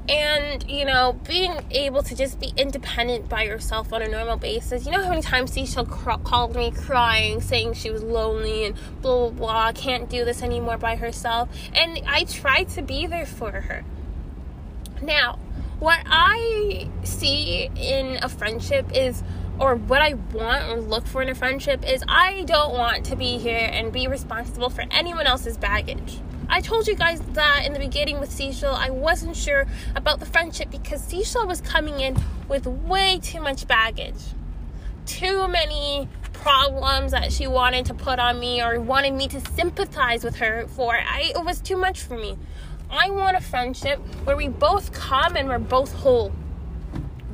[0.08, 4.84] And you know, being able to just be independent by yourself on a normal basis.
[4.84, 8.74] You know how many times Seashell cr- called me crying, saying she was lonely and
[9.00, 11.48] blah blah blah, can't do this anymore by herself.
[11.72, 13.84] And I tried to be there for her.
[15.00, 15.38] Now,
[15.80, 19.22] what I see in a friendship is
[19.58, 23.16] or what I want or look for in a friendship is I don't want to
[23.16, 26.20] be here and be responsible for anyone else's baggage.
[26.48, 30.26] I told you guys that in the beginning with Seashell, I wasn't sure about the
[30.26, 32.16] friendship because Seashell was coming in
[32.48, 34.20] with way too much baggage.
[35.06, 40.24] Too many problems that she wanted to put on me or wanted me to sympathize
[40.24, 40.94] with her for.
[40.94, 42.36] I, it was too much for me.
[42.90, 46.32] I want a friendship where we both come and we're both whole.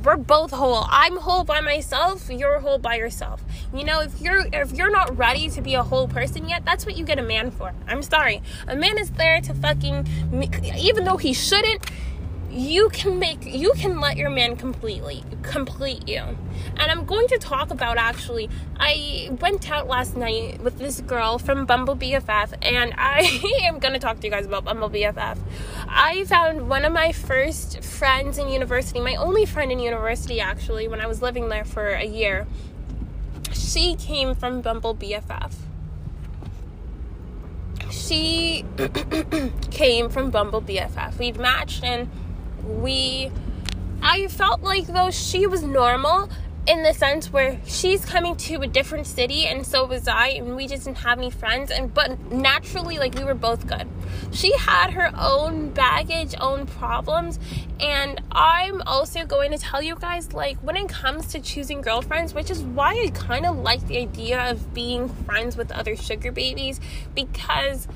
[0.03, 0.85] We're both whole.
[0.89, 3.43] I'm whole by myself, you're whole by yourself.
[3.73, 6.85] You know, if you're if you're not ready to be a whole person yet, that's
[6.85, 7.73] what you get a man for.
[7.87, 8.41] I'm sorry.
[8.67, 10.07] A man is there to fucking
[10.77, 11.89] even though he shouldn't
[12.49, 16.23] you can make you can let your man completely complete you
[16.79, 21.37] and i'm going to talk about actually i went out last night with this girl
[21.37, 23.21] from bumble bff and i
[23.63, 25.37] am going to talk to you guys about bumble bff
[25.87, 30.87] i found one of my first friends in university my only friend in university actually
[30.87, 32.47] when i was living there for a year.
[33.53, 35.53] She came from bumble bff
[37.91, 38.65] she
[39.71, 41.17] came from Bumble BFF.
[41.17, 42.09] We'd matched and
[42.63, 43.31] we
[44.01, 46.29] I felt like though she was normal
[46.67, 50.55] in the sense where she's coming to a different city and so was I and
[50.55, 53.87] we just didn't have any friends and but naturally like we were both good.
[54.31, 57.39] She had her own baggage, own problems
[57.79, 62.33] and I'm also going to tell you guys like when it comes to choosing girlfriends,
[62.33, 66.33] which is why I kind of like the idea of being friends with other sugar
[66.33, 66.81] babies
[67.15, 67.87] because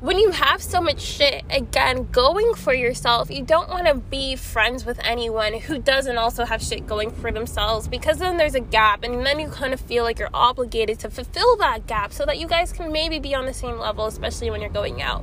[0.00, 4.34] when you have so much shit again going for yourself, you don't want to be
[4.34, 8.60] friends with anyone who doesn't also have shit going for themselves because then there's a
[8.60, 12.24] gap and then you kind of feel like you're obligated to fulfill that gap so
[12.24, 15.22] that you guys can maybe be on the same level, especially when you're going out.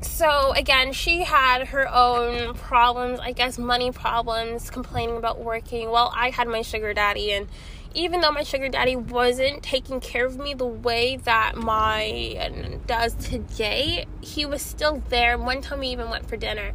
[0.00, 5.90] So again, she had her own problems, I guess money problems, complaining about working.
[5.90, 7.48] Well, I had my sugar daddy and
[7.94, 12.76] even though my sugar daddy wasn't taking care of me the way that my uh,
[12.86, 15.38] does today, he was still there.
[15.38, 16.72] One time we even went for dinner.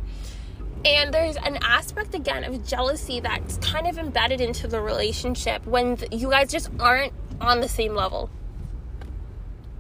[0.86, 5.98] And there's an aspect again of jealousy that's kind of embedded into the relationship when
[6.12, 8.30] you guys just aren't on the same level.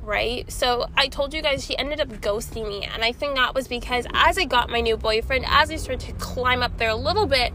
[0.02, 0.50] Right?
[0.52, 2.86] So I told you guys she ended up ghosting me.
[2.86, 6.08] And I think that was because as I got my new boyfriend, as I started
[6.08, 7.54] to climb up there a little bit,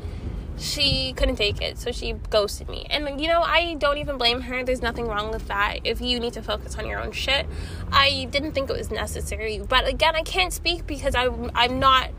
[0.59, 2.87] she couldn't take it, so she ghosted me.
[2.91, 4.65] And you know, I don't even blame her.
[4.65, 5.79] There's nothing wrong with that.
[5.85, 7.47] If you need to focus on your own shit,
[7.93, 9.61] I didn't think it was necessary.
[9.61, 12.11] But again, I can't speak because I'm, I'm not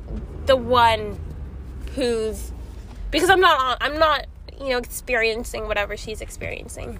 [0.46, 1.20] the one
[1.96, 2.52] who's
[3.12, 4.26] because I'm not I'm not
[4.60, 7.00] you know experiencing whatever she's experiencing.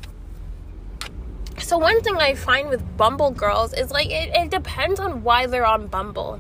[1.58, 5.46] So one thing I find with Bumble girls is like it, it depends on why
[5.46, 6.40] they're on Bumble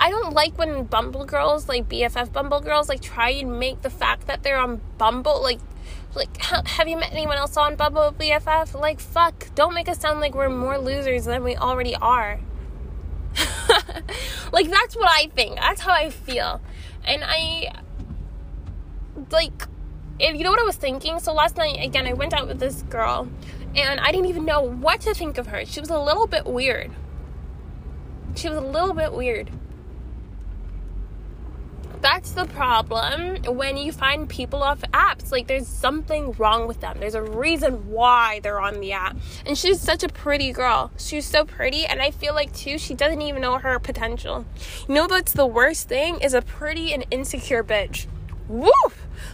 [0.00, 3.90] I don't like when Bumble girls, like BFF Bumble girls, like try and make the
[3.90, 5.60] fact that they're on Bumble, like,
[6.14, 8.74] like have you met anyone else on Bumble BFF?
[8.80, 12.40] Like, fuck, don't make us sound like we're more losers than we already are.
[14.52, 15.56] like that's what I think.
[15.56, 16.62] That's how I feel,
[17.04, 17.70] and I
[19.30, 19.66] like.
[20.18, 22.58] If you know what I was thinking, so last night again, I went out with
[22.58, 23.28] this girl,
[23.74, 25.64] and I didn't even know what to think of her.
[25.64, 26.90] She was a little bit weird.
[28.34, 29.50] She was a little bit weird
[32.00, 35.30] that's the problem when you find people off apps.
[35.30, 36.98] Like, there's something wrong with them.
[36.98, 39.16] There's a reason why they're on the app.
[39.46, 40.90] And she's such a pretty girl.
[40.96, 41.86] She's so pretty.
[41.86, 44.46] And I feel like, too, she doesn't even know her potential.
[44.88, 48.06] You know, that's the worst thing is a pretty and insecure bitch.
[48.48, 48.72] Woo!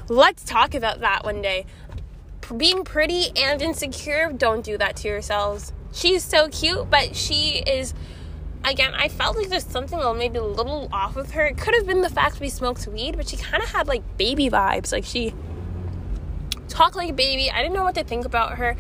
[0.09, 1.67] Let's talk about that one day.
[2.57, 5.73] Being pretty and insecure, don't do that to yourselves.
[5.93, 7.95] She's so cute, but she is
[8.71, 11.47] again, I felt like there's something maybe a little off with her.
[11.47, 14.03] It could have been the fact we smoked weed, but she kind of had like
[14.17, 14.93] baby vibes.
[14.93, 15.35] Like she
[16.69, 17.51] talked like a baby.
[17.51, 18.77] I didn't know what to think about her.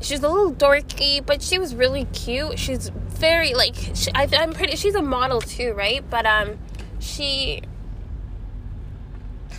[0.00, 2.58] She's a little dorky, but she was really cute.
[2.58, 4.76] She's very like she, I, I'm pretty.
[4.76, 6.08] She's a model too, right?
[6.08, 6.58] But um,
[7.00, 7.62] she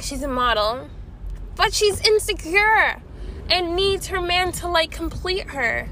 [0.02, 0.90] she's a model,
[1.56, 3.02] but she's insecure
[3.50, 5.90] and needs her man to like complete her.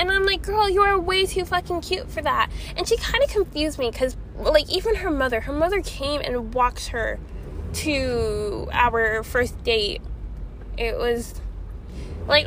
[0.00, 2.50] And I'm like, girl, you are way too fucking cute for that.
[2.74, 6.54] And she kind of confused me because, like, even her mother, her mother came and
[6.54, 7.20] walked her
[7.74, 10.00] to our first date.
[10.78, 11.34] It was
[12.26, 12.46] like,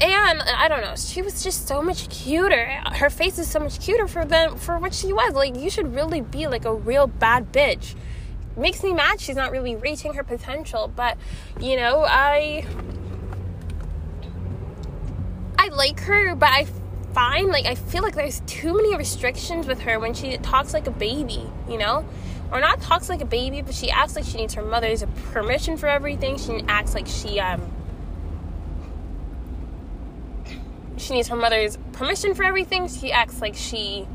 [0.00, 2.66] and I don't know, she was just so much cuter.
[2.92, 5.32] Her face is so much cuter for them for what she was.
[5.34, 7.96] Like, you should really be like a real bad bitch.
[8.56, 11.18] Makes me mad she's not really reaching her potential, but
[11.58, 12.64] you know, I
[15.62, 16.66] I like her, but I
[17.14, 20.88] find like I feel like there's too many restrictions with her when she talks like
[20.88, 22.04] a baby, you know?
[22.50, 25.76] Or not talks like a baby, but she acts like she needs her mother's permission
[25.76, 26.36] for everything.
[26.36, 27.70] She acts like she um
[30.96, 32.88] she needs her mother's permission for everything.
[32.88, 34.08] She acts like she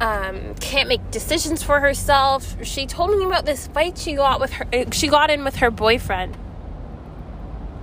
[0.00, 2.56] um, can't make decisions for herself.
[2.64, 4.66] She told me about this fight she got with her.
[4.72, 6.36] Uh, she got in with her boyfriend.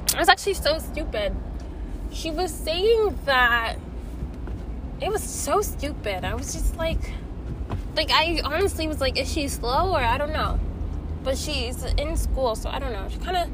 [0.07, 1.35] It was actually so stupid.
[2.11, 3.77] She was saying that
[5.01, 6.25] it was so stupid.
[6.25, 6.99] I was just like,
[7.95, 10.59] like I honestly was like, is she slow or I don't know.
[11.23, 13.07] But she's in school, so I don't know.
[13.09, 13.49] She kind of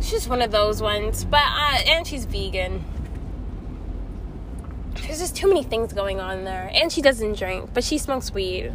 [0.00, 1.24] she's one of those ones.
[1.24, 2.84] But uh, and she's vegan.
[5.02, 8.32] There's just too many things going on there, and she doesn't drink, but she smokes
[8.32, 8.72] weed.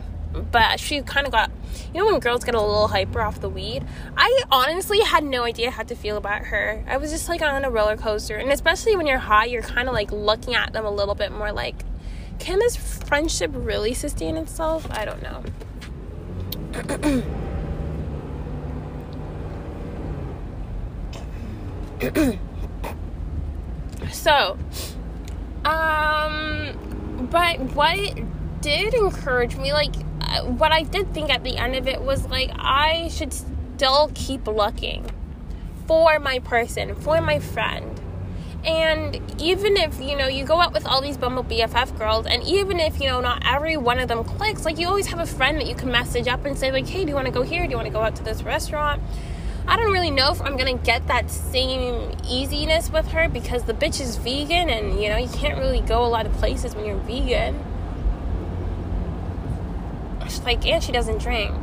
[0.52, 1.50] But she kind of got,
[1.92, 3.84] you know, when girls get a little hyper off the weed.
[4.16, 6.84] I honestly had no idea how to feel about her.
[6.88, 9.88] I was just like on a roller coaster, and especially when you're high, you're kind
[9.88, 11.84] of like looking at them a little bit more like,
[12.38, 14.88] can this friendship really sustain itself?
[14.92, 15.44] I don't know.
[24.12, 24.58] so,
[25.66, 28.20] um, but what
[28.62, 32.28] did encourage me, like, uh, what I did think at the end of it was
[32.28, 35.10] like, I should still keep looking
[35.88, 38.00] for my person, for my friend.
[38.64, 42.44] And even if, you know, you go out with all these Bumble BFF girls, and
[42.44, 45.26] even if, you know, not every one of them clicks, like, you always have a
[45.26, 47.42] friend that you can message up and say, like, hey, do you want to go
[47.42, 47.64] here?
[47.64, 49.02] Do you want to go out to this restaurant?
[49.70, 53.74] I don't really know if I'm gonna get that same easiness with her because the
[53.74, 56.86] bitch is vegan and you know you can't really go a lot of places when
[56.86, 57.64] you're vegan.
[60.24, 61.54] She's like, and she doesn't drink.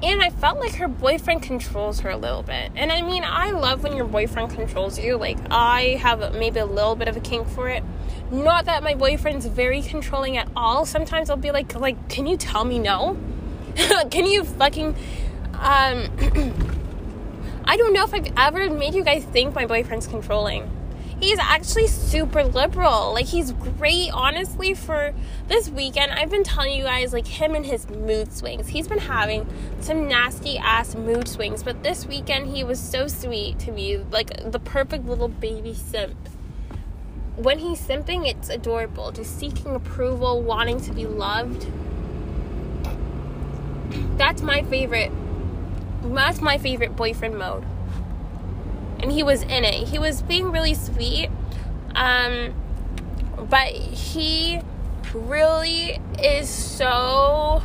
[0.00, 2.70] And I felt like her boyfriend controls her a little bit.
[2.76, 5.16] And I mean, I love when your boyfriend controls you.
[5.16, 7.82] Like, I have maybe a little bit of a kink for it.
[8.30, 10.86] Not that my boyfriend's very controlling at all.
[10.86, 13.16] Sometimes I'll be like, like, can you tell me no?
[14.10, 14.94] can you fucking
[15.58, 16.08] um,
[17.64, 20.70] I don't know if I've ever made you guys think my boyfriend's controlling.
[21.20, 23.12] He's actually super liberal.
[23.12, 25.12] Like, he's great, honestly, for
[25.48, 26.12] this weekend.
[26.12, 28.68] I've been telling you guys, like, him and his mood swings.
[28.68, 29.46] He's been having
[29.80, 33.98] some nasty ass mood swings, but this weekend he was so sweet to me.
[33.98, 36.16] Like, the perfect little baby simp.
[37.34, 39.10] When he's simping, it's adorable.
[39.10, 41.66] Just seeking approval, wanting to be loved.
[44.16, 45.10] That's my favorite
[46.02, 47.64] that's my favorite boyfriend mode.
[49.00, 49.88] And he was in it.
[49.88, 51.30] He was being really sweet.
[51.94, 52.54] Um,
[53.48, 54.60] but he
[55.14, 57.62] really is so.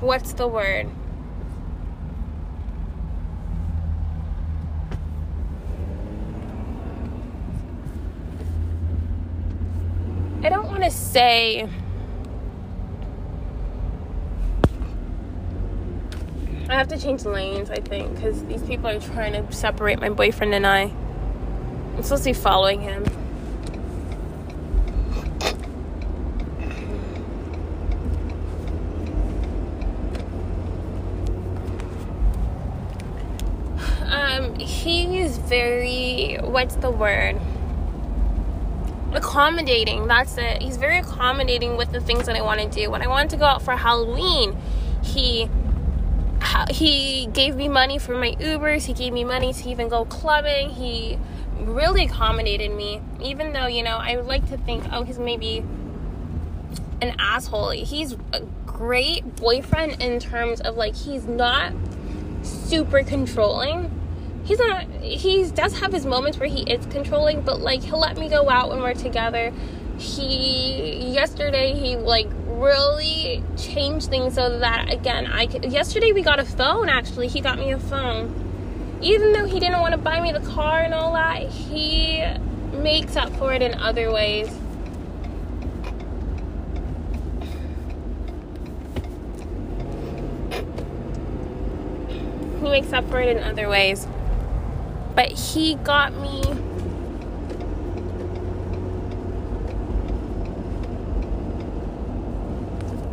[0.00, 0.88] What's the word?
[10.40, 11.68] I don't want to say
[16.70, 20.10] I have to change lanes, I think, because these people are trying to separate my
[20.10, 20.92] boyfriend and I.
[21.96, 23.06] I'm supposed to be following him.
[34.02, 37.40] Um, he's very, what's the word?
[39.14, 40.60] Accommodating, that's it.
[40.60, 42.90] He's very accommodating with the things that I want to do.
[42.90, 44.54] When I wanted to go out for Halloween,
[45.02, 45.48] he
[46.70, 48.84] he gave me money for my Ubers.
[48.84, 50.70] He gave me money to even go clubbing.
[50.70, 51.18] He
[51.60, 55.64] really accommodated me, even though, you know, I would like to think, oh, he's maybe
[57.00, 57.70] an asshole.
[57.70, 61.72] He's a great boyfriend in terms of like, he's not
[62.42, 63.90] super controlling.
[64.44, 68.16] He's not, he does have his moments where he is controlling, but like, he'll let
[68.16, 69.52] me go out when we're together.
[69.98, 72.28] He, yesterday, he like
[72.58, 77.28] really change things so that again I could, yesterday we got a phone actually.
[77.28, 78.98] He got me a phone.
[79.00, 82.24] Even though he didn't want to buy me the car and all that he
[82.72, 84.48] makes up for it in other ways.
[92.60, 94.06] He makes up for it in other ways.
[95.14, 96.42] But he got me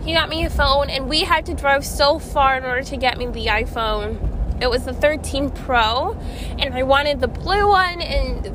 [0.05, 2.95] He got me a phone, and we had to drive so far in order to
[2.95, 4.61] get me the iPhone.
[4.61, 6.15] It was the 13 Pro,
[6.59, 8.45] and I wanted the blue one, and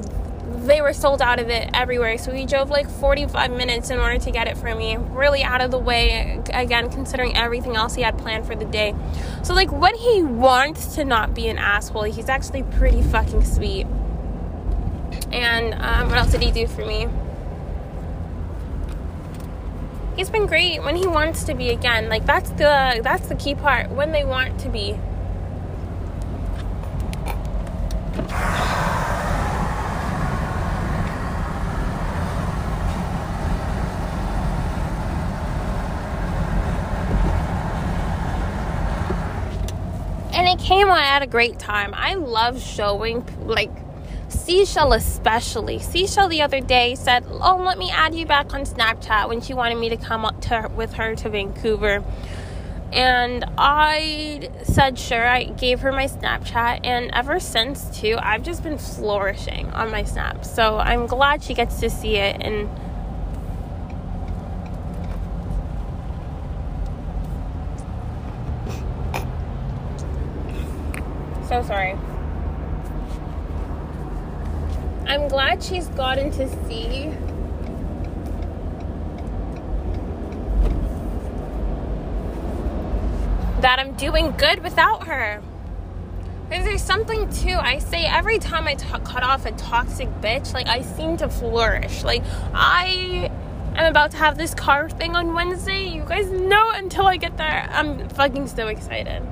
[0.64, 2.18] they were sold out of it everywhere.
[2.18, 4.96] So we drove like 45 minutes in order to get it for me.
[4.96, 8.94] Really out of the way, again, considering everything else he had planned for the day.
[9.42, 13.88] So, like, when he wants to not be an asshole, he's actually pretty fucking sweet.
[15.32, 17.08] And um, what else did he do for me?
[20.20, 22.10] He's been great when he wants to be again.
[22.10, 24.90] Like that's the that's the key part when they want to be.
[40.34, 41.94] And it came on at a great time.
[41.94, 43.70] I love showing like
[44.30, 45.78] Seashell, especially.
[45.78, 49.54] Seashell the other day said, Oh, let me add you back on Snapchat when she
[49.54, 52.04] wanted me to come up to with her to Vancouver.
[52.92, 55.24] And I said, sure.
[55.24, 56.80] I gave her my Snapchat.
[56.84, 60.52] And ever since, too, I've just been flourishing on my snaps.
[60.52, 62.40] So I'm glad she gets to see it.
[62.40, 62.68] And
[71.48, 71.96] so sorry.
[75.10, 77.08] I'm glad she's gotten to see
[83.60, 85.42] that I'm doing good without her.
[86.48, 87.56] Because there's something too.
[87.60, 91.28] I say every time I t- cut off a toxic bitch, like I seem to
[91.28, 92.04] flourish.
[92.04, 92.22] Like
[92.54, 93.32] I
[93.74, 95.88] am about to have this car thing on Wednesday.
[95.88, 97.68] You guys know until I get there.
[97.72, 99.26] I'm fucking so excited.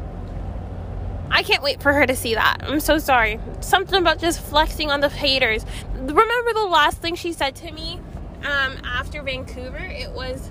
[1.30, 2.62] I can't wait for her to see that.
[2.62, 3.38] I'm so sorry.
[3.60, 5.64] Something about just flexing on the haters.
[5.94, 8.00] Remember the last thing she said to me
[8.42, 9.78] um, after Vancouver?
[9.78, 10.50] It was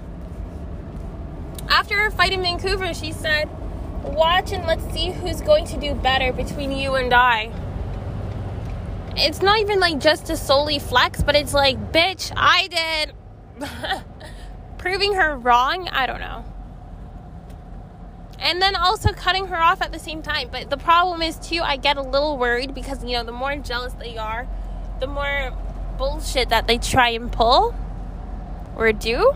[1.69, 3.49] after her fight in Vancouver, she said,
[4.03, 7.51] watch and let's see who's going to do better between you and I.
[9.15, 12.67] It's not even like just to solely flex, but it's like, bitch, I
[13.59, 13.69] did.
[14.77, 16.45] Proving her wrong, I don't know.
[18.39, 20.49] And then also cutting her off at the same time.
[20.51, 23.55] But the problem is, too, I get a little worried because, you know, the more
[23.55, 24.47] jealous they are,
[24.99, 25.51] the more
[25.97, 27.75] bullshit that they try and pull
[28.75, 29.33] or do.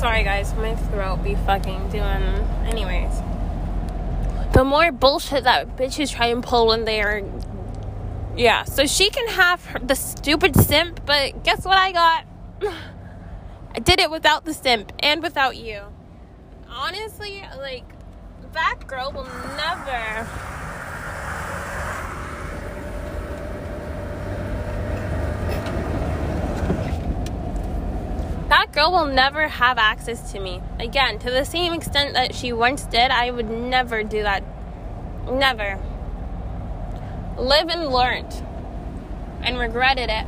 [0.00, 0.54] sorry guys,
[1.22, 2.22] be fucking doing.
[2.66, 3.12] Anyways,
[4.52, 7.22] the more bullshit that bitches try and pull when they are.
[8.36, 12.24] Yeah, so she can have her, the stupid simp, but guess what I got?
[13.74, 15.82] I did it without the simp and without you.
[16.68, 17.84] Honestly, like,
[18.52, 19.24] that girl will
[19.56, 20.28] never
[28.50, 30.60] that girl will never have access to me.
[30.78, 34.42] Again, to the same extent that she once did, I would never do that.
[35.30, 35.78] Never.
[37.38, 38.44] Live and learned
[39.42, 40.26] and regretted it.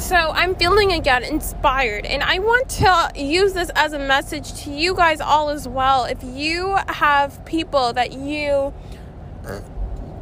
[0.00, 4.70] So I'm feeling again inspired, and I want to use this as a message to
[4.72, 6.04] you guys all as well.
[6.04, 8.74] If you have people that you,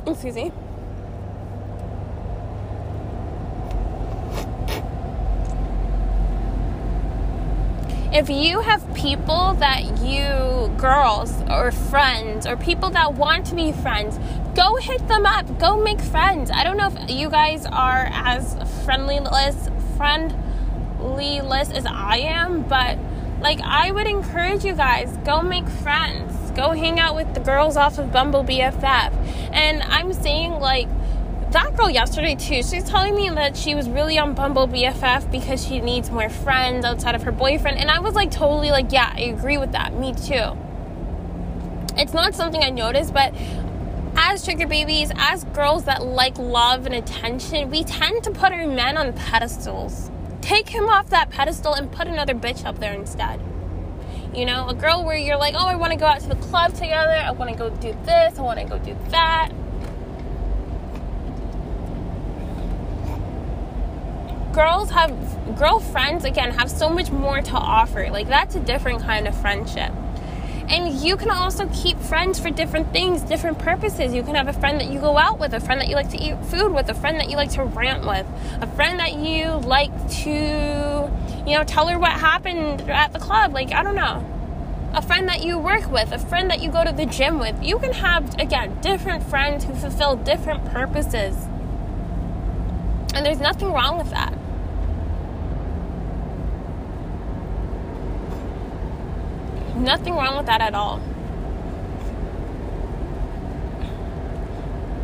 [0.07, 0.53] excuse me,
[8.13, 13.73] if you have people that you, girls or friends, or people that want to be
[13.73, 14.19] friends,
[14.55, 15.59] go hit them up.
[15.59, 16.51] Go make friends.
[16.51, 18.55] I don't know if you guys are as
[18.85, 22.99] friendlyless, friendlyless as I am, but
[23.41, 26.51] like I would encourage you guys go make friends.
[26.51, 29.13] Go hang out with the girls off of Bumble BFF.
[29.53, 30.89] And I'm saying like
[31.53, 35.65] that girl yesterday too, she's telling me that she was really on Bumble BFF because
[35.65, 37.79] she needs more friends outside of her boyfriend.
[37.79, 39.95] And I was like totally like, yeah, I agree with that.
[39.99, 40.57] Me too.
[41.97, 43.35] It's not something I noticed, but
[44.17, 48.67] as trigger babies, as girls that like love and attention, we tend to put our
[48.67, 50.11] men on pedestals.
[50.41, 53.41] Take him off that pedestal and put another bitch up there instead.
[54.35, 56.37] You know, a girl where you're like, oh, I want to go out to the
[56.37, 57.13] club together.
[57.13, 58.39] I want to go do this.
[58.39, 59.53] I want to go do that
[64.53, 65.11] girls have
[65.57, 69.93] girlfriends again have so much more to offer like that's a different kind of friendship
[70.69, 74.53] and you can also keep friends for different things different purposes you can have a
[74.53, 76.89] friend that you go out with a friend that you like to eat food with
[76.89, 78.27] a friend that you like to rant with
[78.61, 81.11] a friend that you like to
[81.47, 84.25] you know tell her what happened at the club like i don't know
[84.95, 87.57] a friend that you work with, a friend that you go to the gym with.
[87.63, 91.35] You can have, again, different friends who fulfill different purposes.
[93.15, 94.35] And there's nothing wrong with that.
[99.75, 101.01] Nothing wrong with that at all.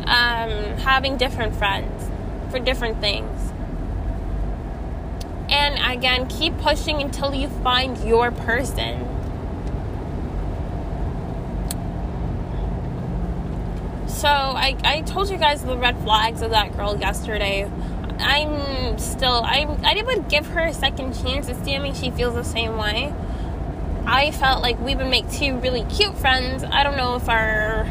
[0.05, 2.09] Um, having different friends
[2.51, 3.51] for different things.
[5.49, 9.07] And again, keep pushing until you find your person.
[14.07, 17.71] So I, I told you guys the red flags of that girl yesterday.
[18.19, 22.35] I'm still I I would give her a second chance, to see assuming she feels
[22.35, 23.13] the same way.
[24.11, 26.63] I felt like we would make two really cute friends.
[26.63, 27.85] I don't know if our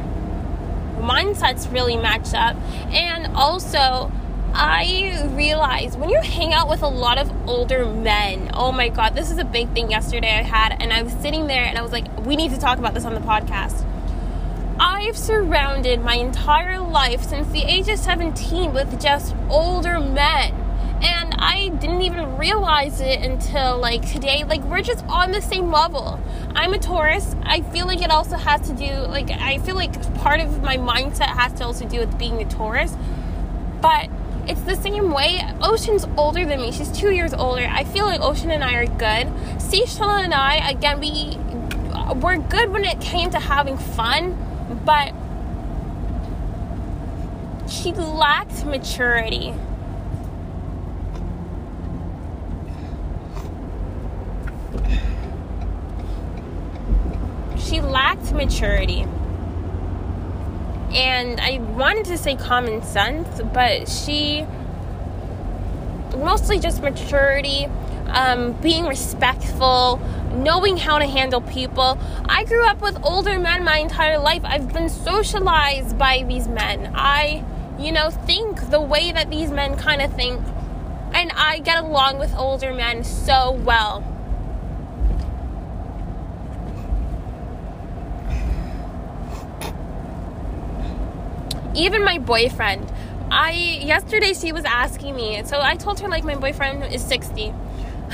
[0.96, 2.56] mindsets really match up.
[2.90, 4.10] And also,
[4.52, 9.14] I realized when you hang out with a lot of older men, oh my god,
[9.14, 11.82] this is a big thing yesterday I had, and I was sitting there and I
[11.82, 13.84] was like, we need to talk about this on the podcast.
[14.80, 20.67] I've surrounded my entire life since the age of 17 with just older men.
[21.00, 24.44] And I didn't even realize it until like today.
[24.44, 26.20] Like, we're just on the same level.
[26.54, 27.36] I'm a Taurus.
[27.42, 30.76] I feel like it also has to do, like, I feel like part of my
[30.76, 32.96] mindset has to also do with being a Taurus.
[33.80, 34.08] But
[34.48, 35.40] it's the same way.
[35.60, 36.72] Ocean's older than me.
[36.72, 37.68] She's two years older.
[37.70, 39.30] I feel like Ocean and I are good.
[39.60, 41.36] Seashell and I, again, we
[42.20, 44.36] were good when it came to having fun,
[44.84, 45.12] but
[47.68, 49.54] she lacked maturity.
[57.58, 59.06] She lacked maturity
[60.90, 64.46] and I wanted to say common sense, but she
[66.16, 67.66] mostly just maturity,
[68.06, 70.00] um, being respectful,
[70.32, 71.98] knowing how to handle people.
[72.26, 74.42] I grew up with older men my entire life.
[74.44, 76.92] I've been socialized by these men.
[76.94, 77.44] I,
[77.78, 80.40] you know, think the way that these men kind of think,
[81.12, 84.17] and I get along with older men so well.
[91.78, 92.92] Even my boyfriend.
[93.30, 97.54] I yesterday she was asking me, so I told her like my boyfriend is 60.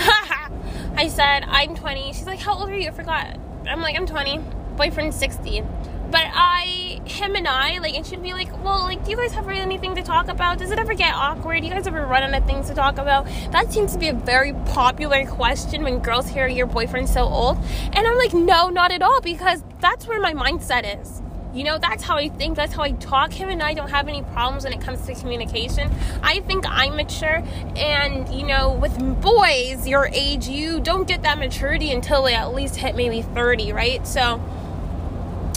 [0.97, 2.13] I said I'm 20.
[2.13, 3.39] She's like, "How old are you?" I forgot.
[3.69, 4.41] I'm like, "I'm 20."
[4.77, 5.63] Boyfriend's 60.
[6.11, 9.33] But I, him and I, like, and she'd be like, "Well, like, do you guys
[9.33, 10.59] have anything to talk about?
[10.59, 11.61] Does it ever get awkward?
[11.61, 14.09] Do you guys ever run out of things to talk about?" That seems to be
[14.09, 17.59] a very popular question when girls hear your boyfriend's so old,
[17.93, 21.24] and I'm like, "No, not at all," because that's where my mindset is
[21.55, 23.33] you know, that's how I think, that's how I talk.
[23.33, 25.91] Him and I don't have any problems when it comes to communication.
[26.23, 27.43] I think I'm mature,
[27.77, 32.53] and you know, with boys your age, you don't get that maturity until they at
[32.53, 34.07] least hit maybe 30, right?
[34.07, 34.39] So,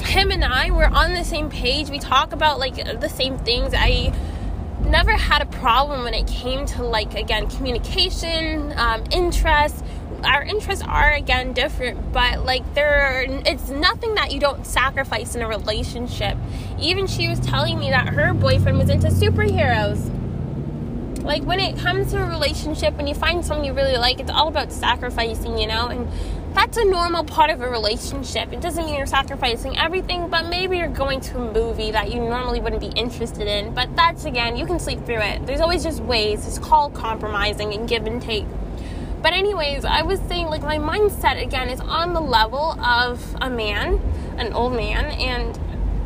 [0.03, 1.89] him and I we're on the same page.
[1.89, 3.73] We talk about like the same things.
[3.75, 4.13] I
[4.81, 9.83] never had a problem when it came to like again communication um, interest
[10.23, 15.41] our interests are again different but like there it's nothing that you don't sacrifice in
[15.41, 16.37] a relationship.
[16.79, 20.13] Even she was telling me that her boyfriend was into superheroes.
[21.23, 24.31] Like when it comes to a relationship when you find someone you really like it's
[24.31, 26.07] all about sacrificing you know and
[26.53, 28.51] that's a normal part of a relationship.
[28.51, 32.19] It doesn't mean you're sacrificing everything but maybe you're going to a movie that you
[32.19, 35.45] normally wouldn't be interested in but that's again you can sleep through it.
[35.45, 36.47] There's always just ways.
[36.47, 38.45] It's called compromising and give and take
[39.27, 43.49] but, anyways, I was saying like my mindset again is on the level of a
[43.49, 43.99] man,
[44.37, 45.59] an old man, and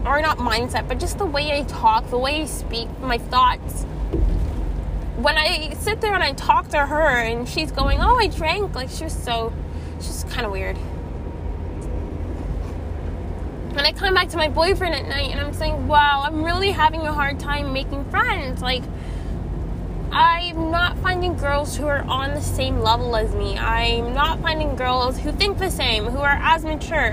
[0.07, 3.83] or not mindset, but just the way I talk, the way I speak, my thoughts.
[5.17, 8.73] When I sit there and I talk to her and she's going, Oh, I drank,
[8.73, 9.53] like she's so,
[9.99, 10.77] she's kind of weird.
[13.69, 16.71] And I come back to my boyfriend at night and I'm saying, Wow, I'm really
[16.71, 18.63] having a hard time making friends.
[18.63, 18.81] Like,
[20.11, 23.57] I'm not finding girls who are on the same level as me.
[23.57, 27.11] I'm not finding girls who think the same, who are as mature,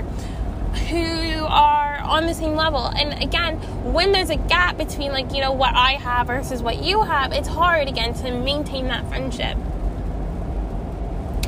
[0.89, 2.87] who are on the same level.
[2.87, 3.55] And again,
[3.93, 7.31] when there's a gap between like, you know, what I have versus what you have,
[7.31, 9.57] it's hard again to maintain that friendship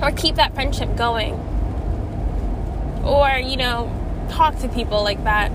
[0.02, 1.34] or keep that friendship going.
[3.04, 3.91] Or, you know,
[4.30, 5.52] talk to people like that.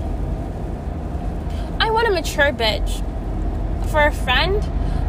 [1.79, 3.03] I want a mature bitch.
[3.89, 4.61] For a friend,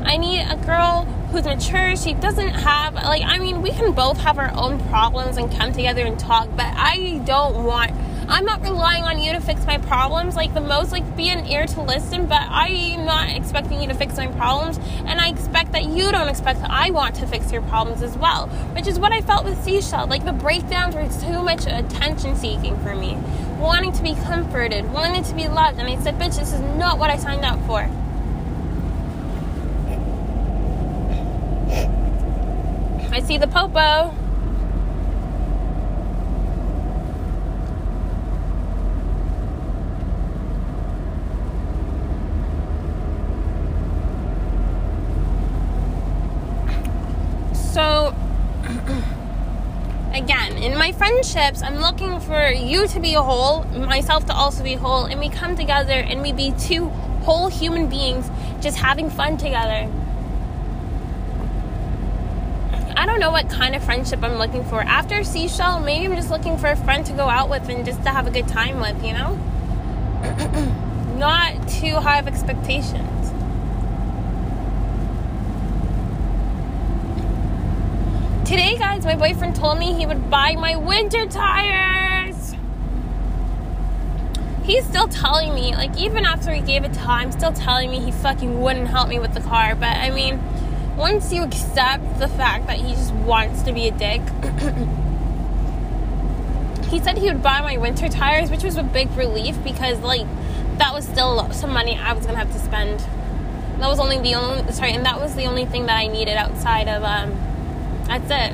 [0.08, 1.94] I need a girl who's mature.
[1.94, 5.74] She doesn't have, like, I mean, we can both have our own problems and come
[5.74, 7.92] together and talk, but I don't want,
[8.26, 10.34] I'm not relying on you to fix my problems.
[10.34, 13.94] Like, the most, like, be an ear to listen, but I'm not expecting you to
[13.94, 17.52] fix my problems, and I expect that you don't expect that I want to fix
[17.52, 20.06] your problems as well, which is what I felt with Seashell.
[20.06, 23.18] Like, the breakdowns were too much attention seeking for me,
[23.58, 26.98] wanting to be comforted, wanting to be loved, and I said, bitch, this is not
[26.98, 27.90] what I signed up for.
[33.18, 34.14] I see the popo.
[47.52, 48.14] So,
[50.12, 54.74] again, in my friendships, I'm looking for you to be whole, myself to also be
[54.74, 56.86] whole, and we come together and we be two
[57.24, 59.90] whole human beings just having fun together.
[62.98, 64.82] I don't know what kind of friendship I'm looking for.
[64.82, 68.02] After Seashell, maybe I'm just looking for a friend to go out with and just
[68.02, 69.36] to have a good time with, you know?
[71.16, 73.28] Not too high of expectations.
[78.44, 82.56] Today, guys, my boyfriend told me he would buy my winter tires.
[84.64, 88.10] He's still telling me, like, even after he gave it time, still telling me he
[88.10, 89.76] fucking wouldn't help me with the car.
[89.76, 90.40] But I mean,
[90.98, 94.20] once you accept the fact that he just wants to be a dick,
[96.90, 100.26] he said he would buy my winter tires, which was a big relief because, like,
[100.78, 102.98] that was still some money I was gonna have to spend.
[103.78, 106.36] That was only the only sorry, and that was the only thing that I needed
[106.36, 107.30] outside of um
[108.06, 108.52] that's it.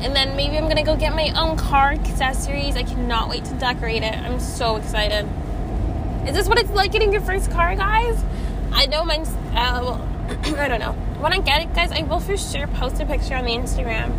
[0.00, 2.76] And then maybe I'm gonna go get my own car accessories.
[2.76, 4.14] I cannot wait to decorate it.
[4.14, 5.28] I'm so excited.
[6.26, 8.22] Is this what it's like getting your first car, guys?
[8.72, 9.28] I know mine's.
[9.54, 10.08] Uh, well,
[10.56, 10.94] I don't know.
[11.20, 14.12] When I get it, guys, I will for sure post a picture on the Instagram.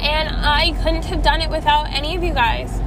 [0.00, 2.80] And I couldn't have done it without any of you guys.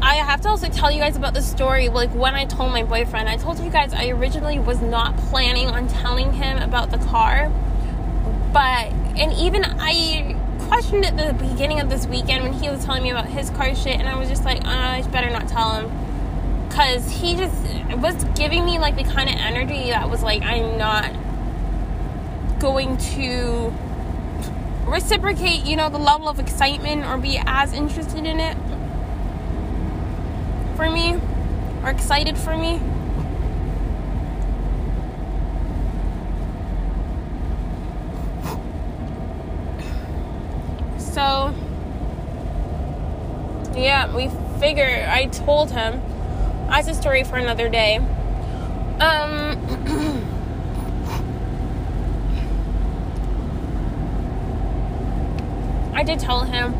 [0.00, 1.88] I have to also tell you guys about the story.
[1.88, 5.66] Like when I told my boyfriend, I told you guys I originally was not planning
[5.66, 7.50] on telling him about the car.
[8.52, 10.36] But, and even I
[10.68, 13.74] questioned at the beginning of this weekend when he was telling me about his car
[13.74, 16.07] shit, and I was just like, uh, I better not tell him.
[16.68, 17.54] Because he just
[17.96, 21.12] was giving me like the kind of energy that was like, I'm not
[22.60, 23.72] going to
[24.86, 28.56] reciprocate, you know, the level of excitement or be as interested in it
[30.76, 31.18] for me
[31.82, 32.80] or excited for me.
[40.98, 41.52] So,
[43.76, 46.00] yeah, we figure I told him.
[46.68, 47.96] That's a story for another day.
[47.96, 49.56] Um,
[55.94, 56.74] I did tell him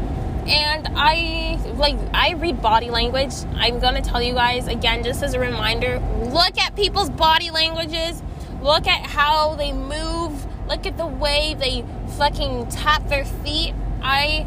[0.49, 3.33] and I like I read body language.
[3.57, 5.99] I'm gonna tell you guys again, just as a reminder,
[6.31, 8.23] look at people's body languages,
[8.63, 11.85] look at how they move, look at the way they
[12.17, 13.75] fucking tap their feet.
[14.03, 14.47] I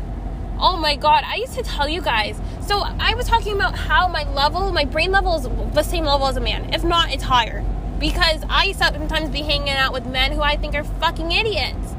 [0.59, 2.39] oh my god, I used to tell you guys.
[2.71, 6.25] So I was talking about how my level, my brain level is the same level
[6.27, 6.73] as a man.
[6.73, 7.65] If not, it's higher.
[7.99, 11.95] Because I sometimes be hanging out with men who I think are fucking idiots.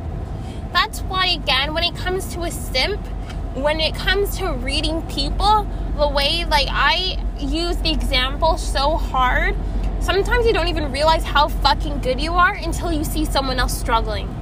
[0.73, 3.07] That's why again, when it comes to a simp,
[3.53, 5.69] when it comes to reading people,
[5.99, 9.55] the way like I use the example so hard,
[10.01, 13.79] sometimes you don't even realize how fucking good you are until you see someone else
[13.79, 14.35] struggling.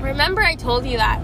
[0.00, 1.22] Remember, I told you that.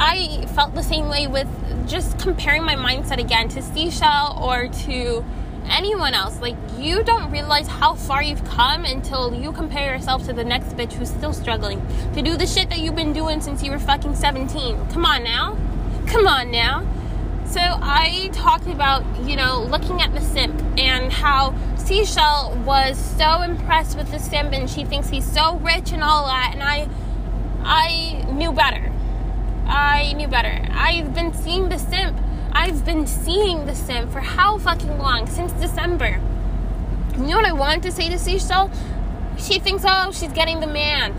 [0.00, 1.48] I felt the same way with
[1.88, 5.24] just comparing my mindset again to Seashell or to
[5.68, 6.40] anyone else.
[6.40, 10.76] Like, you don't realize how far you've come until you compare yourself to the next
[10.76, 11.84] bitch who's still struggling
[12.14, 14.88] to do the shit that you've been doing since you were fucking 17.
[14.90, 15.58] Come on now.
[16.06, 16.86] Come on now.
[17.46, 23.42] So I talked about, you know, looking at the simp and how Seashell was so
[23.42, 26.88] impressed with the simp and she thinks he's so rich and all that and I
[27.62, 28.87] I knew better.
[29.68, 30.66] I knew better.
[30.72, 32.18] I've been seeing the simp.
[32.52, 35.26] I've been seeing the simp for how fucking long?
[35.26, 36.20] Since December.
[37.16, 38.70] You know what I wanted to say to Seashell?
[39.38, 41.14] She thinks, oh, she's getting the man.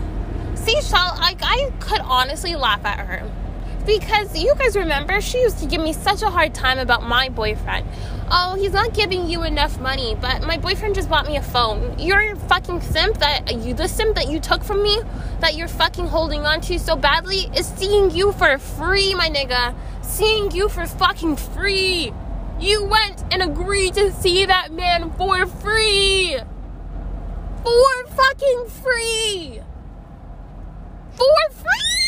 [0.56, 3.30] Seashell, like, I could honestly laugh at her
[3.86, 7.28] because you guys remember she used to give me such a hard time about my
[7.28, 7.86] boyfriend.
[8.30, 11.98] Oh, he's not giving you enough money, but my boyfriend just bought me a phone.
[11.98, 15.00] You're fucking simp that you the simp that you took from me
[15.40, 19.74] that you're fucking holding on to so badly is seeing you for free, my nigga.
[20.02, 22.12] Seeing you for fucking free.
[22.60, 26.38] You went and agreed to see that man for free.
[27.62, 29.60] For fucking free.
[31.12, 31.99] For free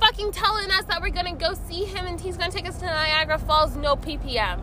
[0.00, 2.86] fucking telling us that we're gonna go see him and he's gonna take us to
[2.86, 4.60] Niagara Falls, no ppm.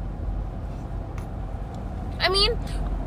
[2.20, 2.52] I mean,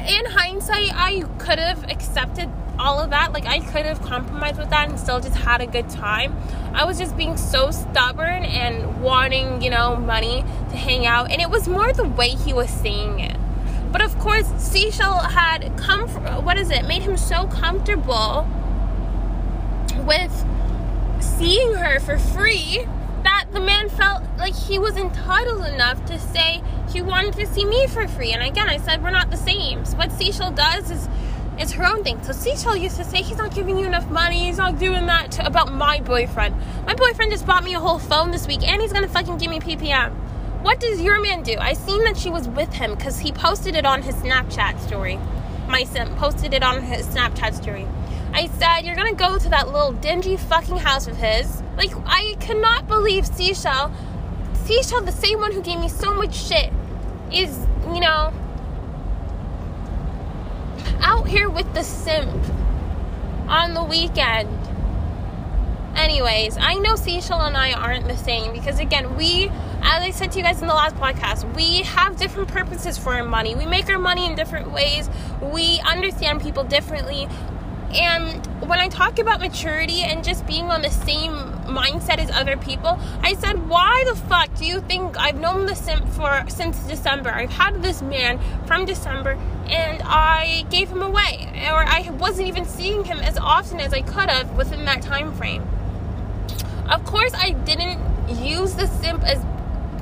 [0.00, 3.32] in hindsight, I could have accepted all of that.
[3.32, 6.36] Like, I could have compromised with that and still just had a good time.
[6.74, 11.30] I was just being so stubborn and wanting, you know, money to hang out.
[11.30, 13.36] And it was more the way he was saying it.
[13.90, 16.08] But of course, Seashell had come,
[16.44, 18.46] what is it, made him so comfortable
[20.04, 20.44] with
[21.20, 22.86] seeing her for free
[23.24, 26.62] that the man felt like he was entitled enough to say
[26.92, 28.32] he wanted to see me for free.
[28.32, 29.84] And again, I said we're not the same.
[29.84, 31.08] So what Seashell does is
[31.58, 32.22] is her own thing.
[32.22, 34.44] So Seashell used to say he's not giving you enough money.
[34.44, 36.54] He's not doing that to, about my boyfriend.
[36.84, 39.50] My boyfriend just bought me a whole phone this week, and he's gonna fucking give
[39.50, 40.12] me ppm.
[40.62, 41.56] What does your man do?
[41.58, 45.18] I seen that she was with him because he posted it on his Snapchat story.
[45.68, 47.86] My sim posted it on his Snapchat story.
[48.36, 51.62] I said, You're gonna go to that little dingy fucking house of his.
[51.78, 53.90] Like, I cannot believe Seashell,
[54.64, 56.70] Seashell, the same one who gave me so much shit,
[57.32, 58.34] is, you know,
[61.00, 62.30] out here with the simp
[63.48, 64.50] on the weekend.
[65.96, 69.48] Anyways, I know Seashell and I aren't the same because, again, we,
[69.80, 73.14] as I said to you guys in the last podcast, we have different purposes for
[73.14, 73.54] our money.
[73.54, 75.08] We make our money in different ways,
[75.40, 77.28] we understand people differently.
[77.94, 81.32] And when I talk about maturity and just being on the same
[81.66, 85.74] mindset as other people, I said, why the fuck do you think I've known the
[85.74, 87.30] simp for since December?
[87.30, 91.48] I've had this man from December and I gave him away.
[91.70, 95.32] Or I wasn't even seeing him as often as I could have within that time
[95.34, 95.66] frame.
[96.88, 99.44] Of course I didn't use the simp as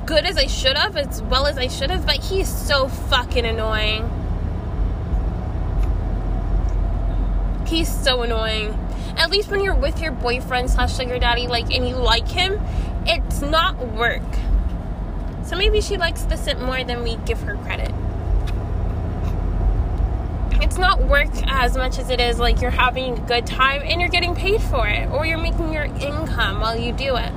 [0.05, 3.45] good as I should have, as well as I should have, but he's so fucking
[3.45, 4.09] annoying.
[7.65, 8.79] He's so annoying.
[9.17, 12.61] At least when you're with your boyfriend slash sugar daddy, like, and you like him,
[13.05, 14.21] it's not work.
[15.45, 17.91] So maybe she likes the simp more than we give her credit.
[20.61, 24.01] It's not work as much as it is like you're having a good time and
[24.01, 27.31] you're getting paid for it, or you're making your income while you do it.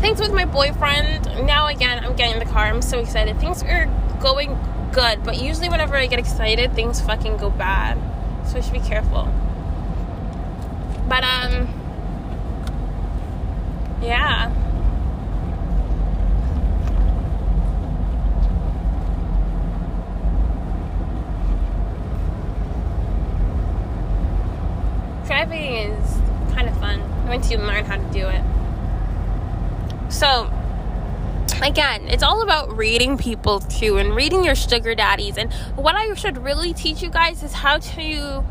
[0.00, 3.38] Things with my boyfriend, now again, I'm getting in the car, I'm so excited.
[3.40, 3.86] Things are
[4.20, 4.58] going
[4.92, 7.98] good, but usually whenever I get excited, things fucking go bad.
[8.46, 9.28] So I should be careful.
[11.08, 11.68] But um
[14.02, 14.52] yeah.
[25.26, 26.18] Driving is
[26.54, 28.42] kind of fun once you learn how to do it.
[30.10, 30.50] So,
[31.62, 35.36] again, it's all about reading people too and reading your sugar daddies.
[35.36, 38.44] And what I should really teach you guys is how to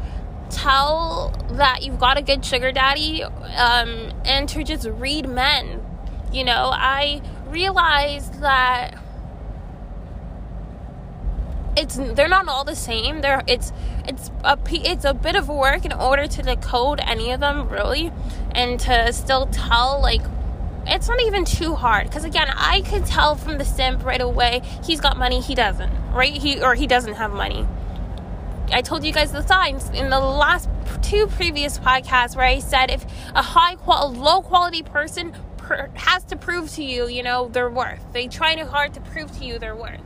[0.49, 5.83] tell that you've got a good sugar daddy um, and to just read men.
[6.31, 8.97] You know, I realized that
[11.77, 13.21] it's they're not all the same.
[13.21, 13.71] They're it's
[14.07, 18.11] it's a it's a bit of work in order to decode any of them really,
[18.51, 20.21] and to still tell like
[20.87, 24.61] it's not even too hard because again i could tell from the simp right away
[24.83, 26.33] he's got money he doesn't right?
[26.33, 27.65] He or he doesn't have money.
[28.71, 30.67] I told you guys the signs in the last
[31.01, 36.23] two previous podcasts where i said if a high qual low quality person per- has
[36.25, 38.01] to prove to you you know their worth.
[38.11, 40.01] They try too hard to prove to you their worth.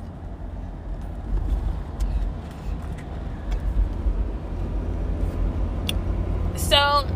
[6.57, 7.07] So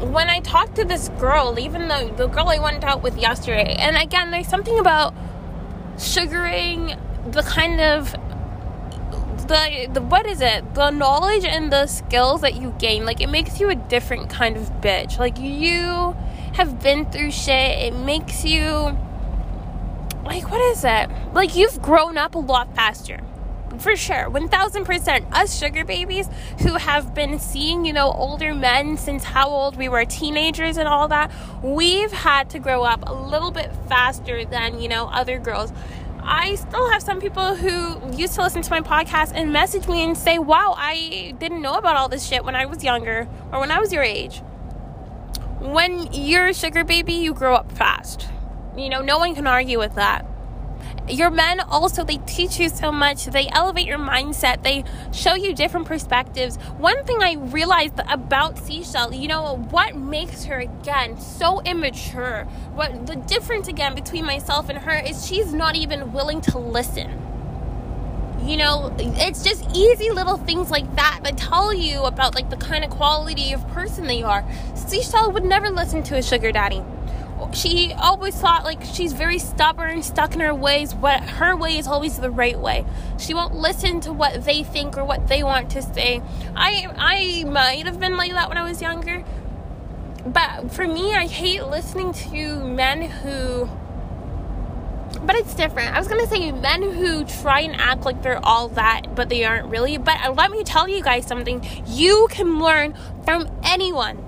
[0.00, 3.76] when I talked to this girl, even though the girl I went out with yesterday,
[3.78, 5.14] and again, there's something about
[5.98, 6.96] sugaring
[7.30, 8.12] the kind of
[9.48, 10.74] the, the what is it?
[10.74, 14.56] The knowledge and the skills that you gain, like it makes you a different kind
[14.56, 15.18] of bitch.
[15.18, 16.16] Like you
[16.54, 17.78] have been through shit.
[17.78, 18.96] It makes you
[20.24, 21.10] like what is it?
[21.32, 23.20] Like you've grown up a lot faster
[23.78, 26.28] for sure 1000% us sugar babies
[26.60, 30.88] who have been seeing you know older men since how old we were teenagers and
[30.88, 31.30] all that
[31.62, 35.72] we've had to grow up a little bit faster than you know other girls
[36.30, 40.04] I still have some people who used to listen to my podcast and message me
[40.04, 43.60] and say, Wow, I didn't know about all this shit when I was younger or
[43.60, 44.42] when I was your age.
[45.58, 48.28] When you're a sugar baby, you grow up fast.
[48.76, 50.27] You know, no one can argue with that
[51.10, 53.26] your men also they teach you so much.
[53.26, 54.62] They elevate your mindset.
[54.62, 56.56] They show you different perspectives.
[56.78, 62.44] One thing i realized about seashell you know what makes her again so immature
[62.74, 67.10] what the difference again between myself and her is she's not even willing to listen.
[68.44, 72.56] You know it's just easy little things like that that tell you about like the
[72.56, 74.44] kind of quality of person they are.
[74.74, 76.82] Seashell would never listen to a sugar daddy
[77.52, 80.94] she always thought like she's very stubborn, stuck in her ways.
[80.94, 82.84] What her way is always the right way.
[83.18, 86.22] She won't listen to what they think or what they want to say.
[86.56, 89.24] I I might have been like that when I was younger,
[90.26, 93.68] but for me, I hate listening to men who.
[95.22, 95.94] But it's different.
[95.94, 99.44] I was gonna say men who try and act like they're all that, but they
[99.44, 99.96] aren't really.
[99.96, 101.66] But let me tell you guys something.
[101.86, 104.27] You can learn from anyone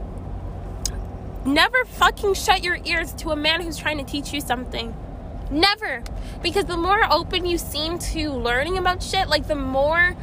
[1.44, 4.94] Never fucking shut your ears to a man who's trying to teach you something.
[5.50, 6.02] Never.
[6.42, 10.16] Because the more open you seem to learning about shit, like the more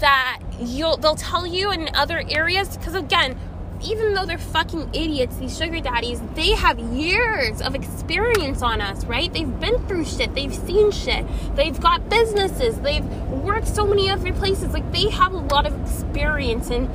[0.00, 3.38] that you'll they'll tell you in other areas because again,
[3.82, 9.04] even though they're fucking idiots, these sugar daddies, they have years of experience on us,
[9.04, 9.32] right?
[9.32, 14.32] They've been through shit, they've seen shit, they've got businesses, they've worked so many other
[14.32, 14.72] places.
[14.72, 16.88] Like, they have a lot of experience, and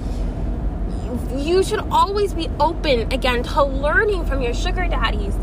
[1.35, 5.35] you should always be open again to learning from your sugar daddies.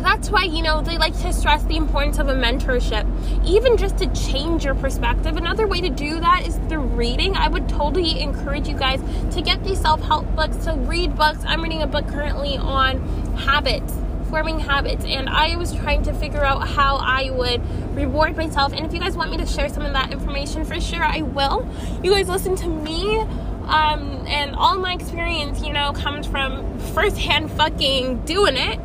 [0.00, 3.04] That's why you know they like to stress the importance of a mentorship
[3.44, 5.36] even just to change your perspective.
[5.36, 7.36] Another way to do that is through reading.
[7.36, 9.00] I would totally encourage you guys
[9.34, 10.56] to get these self-help books.
[10.64, 11.40] To read books.
[11.44, 12.98] I'm reading a book currently on
[13.36, 13.92] habits
[14.26, 17.62] forming habits and i was trying to figure out how i would
[17.94, 18.72] reward myself.
[18.72, 21.22] And if you guys want me to share some of that information for sure i
[21.22, 21.66] will.
[22.02, 23.24] You guys listen to me
[23.66, 28.80] um, and all my experience you know comes from firsthand fucking doing it.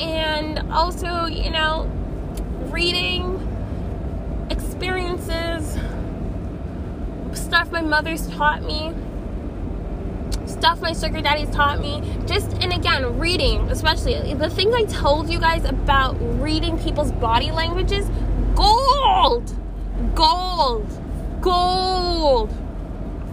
[0.00, 1.84] And also, you know,
[2.70, 3.36] reading
[4.50, 5.78] experiences,
[7.34, 8.94] stuff my mother's taught me,
[10.46, 12.02] stuff my sugar daddy's taught me.
[12.26, 14.34] Just, and again, reading, especially.
[14.34, 18.08] The thing I told you guys about reading people's body languages
[18.54, 19.54] gold,
[20.14, 20.88] gold,
[21.40, 22.50] gold,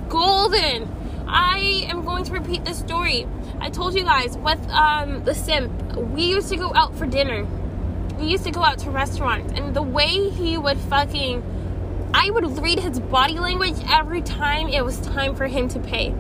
[0.10, 0.94] golden.
[1.28, 3.28] I am going to repeat this story.
[3.60, 7.46] I told you guys with um, the simp, we used to go out for dinner.
[8.18, 11.44] We used to go out to restaurants, and the way he would fucking,
[12.14, 16.16] I would read his body language every time it was time for him to pay.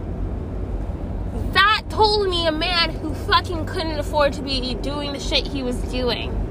[1.53, 5.63] That told me a man who fucking couldn't afford to be doing the shit he
[5.63, 6.47] was doing.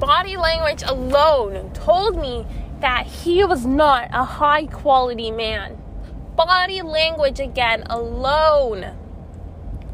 [0.00, 2.46] body language alone told me
[2.80, 5.80] that he was not a high quality man.
[6.36, 8.96] Body language again alone.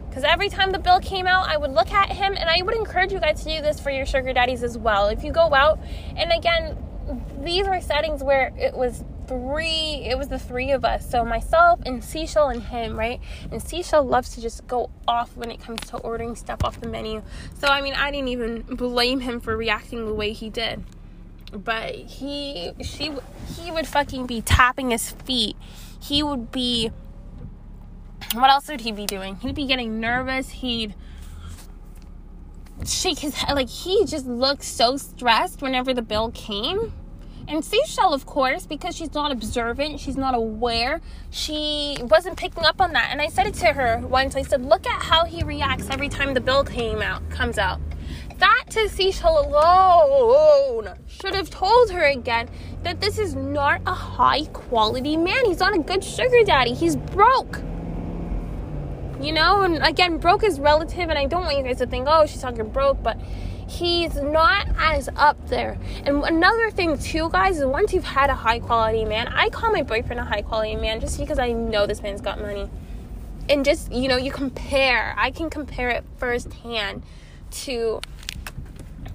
[0.08, 2.74] Because every time the bill came out, I would look at him and I would
[2.74, 5.08] encourage you guys to do this for your sugar daddies as well.
[5.08, 5.78] If you go out,
[6.16, 6.82] and again,
[7.42, 11.08] these were settings where it was three it was the three of us.
[11.08, 13.20] So myself and seashell and him right?
[13.50, 16.88] And seashell loves to just go off when it comes to ordering stuff off the
[16.88, 17.22] menu.
[17.58, 20.84] So i mean i didn't even blame him for reacting the way he did.
[21.52, 23.12] But he she
[23.56, 25.56] he would fucking be tapping his feet.
[26.00, 26.90] He would be
[28.34, 29.36] what else would he be doing?
[29.36, 30.50] He'd be getting nervous.
[30.50, 30.94] He'd
[32.84, 33.54] shake his head.
[33.54, 36.92] Like he just looked so stressed whenever the bill came
[37.48, 42.80] and Seashell, of course, because she's not observant, she's not aware, she wasn't picking up
[42.80, 43.08] on that.
[43.10, 44.34] And I said it to her once.
[44.34, 47.80] I said, "Look at how he reacts every time the bill came out comes out."
[48.38, 52.48] That to Seashell alone should have told her again
[52.82, 55.46] that this is not a high quality man.
[55.46, 56.74] He's not a good sugar daddy.
[56.74, 57.60] He's broke.
[59.20, 62.06] You know, and again, broke is relative, and I don't want you guys to think,
[62.06, 63.18] oh, she's talking broke, but
[63.68, 65.78] he's not as up there.
[66.04, 69.72] And another thing too, guys, is once you've had a high quality man, I call
[69.72, 72.68] my boyfriend a high quality man just because I know this man's got money.
[73.48, 75.14] And just, you know, you compare.
[75.16, 77.02] I can compare it firsthand
[77.52, 78.00] to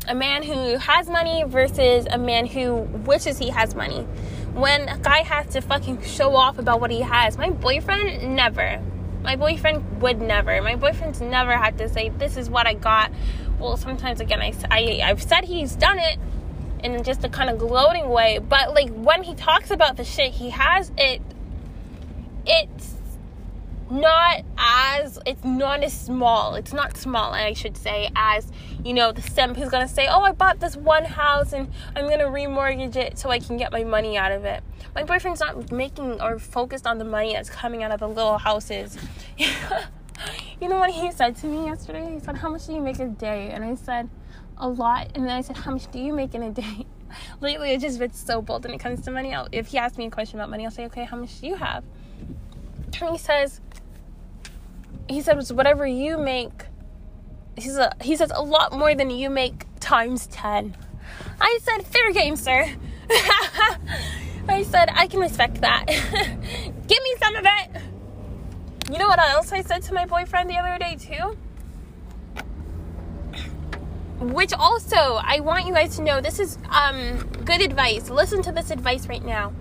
[0.07, 4.01] a man who has money versus a man who wishes he has money.
[4.53, 8.81] When a guy has to fucking show off about what he has, my boyfriend never.
[9.23, 10.61] My boyfriend would never.
[10.61, 13.11] My boyfriend's never had to say, This is what I got
[13.61, 16.17] well sometimes again I, I i've said he's done it
[16.83, 20.31] in just a kind of gloating way but like when he talks about the shit
[20.31, 21.21] he has it
[22.45, 22.95] it's
[23.91, 28.49] not as it's not as small it's not small i should say as
[28.85, 32.09] you know the simp who's gonna say oh i bought this one house and i'm
[32.09, 34.63] gonna remortgage it so i can get my money out of it.
[34.95, 38.37] My boyfriend's not making or focused on the money that's coming out of the little
[38.37, 38.97] houses
[40.61, 42.13] you know what he said to me yesterday?
[42.13, 43.49] He said, How much do you make a day?
[43.49, 44.09] And I said,
[44.57, 45.11] A lot.
[45.15, 46.85] And then I said, How much do you make in a day?
[47.41, 49.33] Lately, it just been so bold when it comes to money.
[49.33, 51.47] I'll, if he asks me a question about money, I'll say, Okay, how much do
[51.47, 51.83] you have?
[53.01, 53.59] And he says,
[55.09, 56.65] He says, Whatever you make,
[57.57, 60.77] he says, he says, a lot more than you make times 10.
[61.39, 62.69] I said, Fair game, sir.
[64.47, 65.85] I said, I can respect that.
[65.87, 67.90] Give me some of it.
[68.91, 71.37] You know what else I said to my boyfriend the other day, too?
[74.19, 78.09] Which also, I want you guys to know this is um, good advice.
[78.09, 79.53] Listen to this advice right now.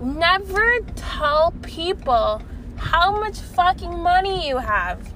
[0.00, 2.40] Never tell people
[2.76, 5.12] how much fucking money you have.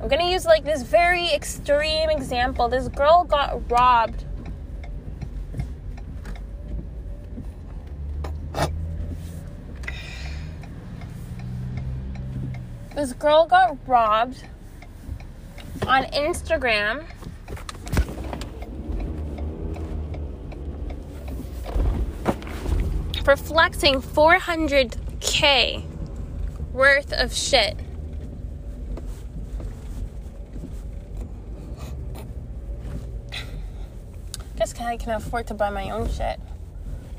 [0.00, 2.68] I'm gonna use like this very extreme example.
[2.68, 4.24] This girl got robbed
[12.94, 14.44] This girl got robbed
[15.86, 17.04] on Instagram.
[23.24, 25.84] For flexing 400k
[26.72, 27.76] worth of shit.
[34.56, 36.40] Guess I can afford to buy my own shit.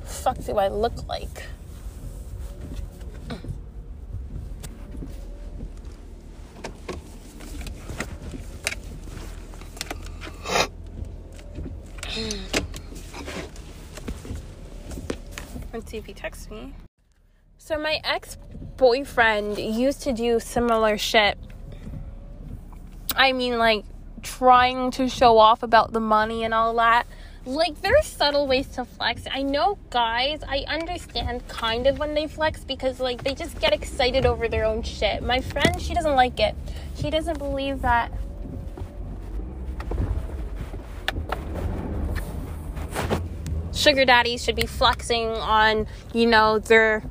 [0.04, 1.46] Fuck do I look like?
[12.12, 12.64] Mm.
[15.74, 16.74] Let's see if he texts me.
[17.58, 18.38] So my ex
[18.76, 21.38] boyfriend used to do similar shit.
[23.16, 23.86] I mean, like
[24.22, 27.08] trying to show off about the money and all that.
[27.44, 29.24] Like, there's subtle ways to flex.
[29.32, 33.74] I know guys, I understand kind of when they flex because, like, they just get
[33.74, 35.24] excited over their own shit.
[35.24, 36.54] My friend, she doesn't like it.
[36.98, 38.12] She doesn't believe that
[43.74, 47.04] sugar daddies should be flexing on, you know, their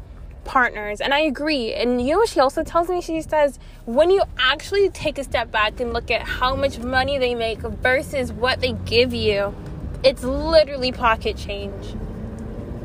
[0.44, 1.00] partners.
[1.00, 1.72] And I agree.
[1.74, 3.00] And you know what she also tells me?
[3.00, 7.18] She says, when you actually take a step back and look at how much money
[7.18, 9.54] they make versus what they give you,
[10.02, 11.94] it's literally pocket change.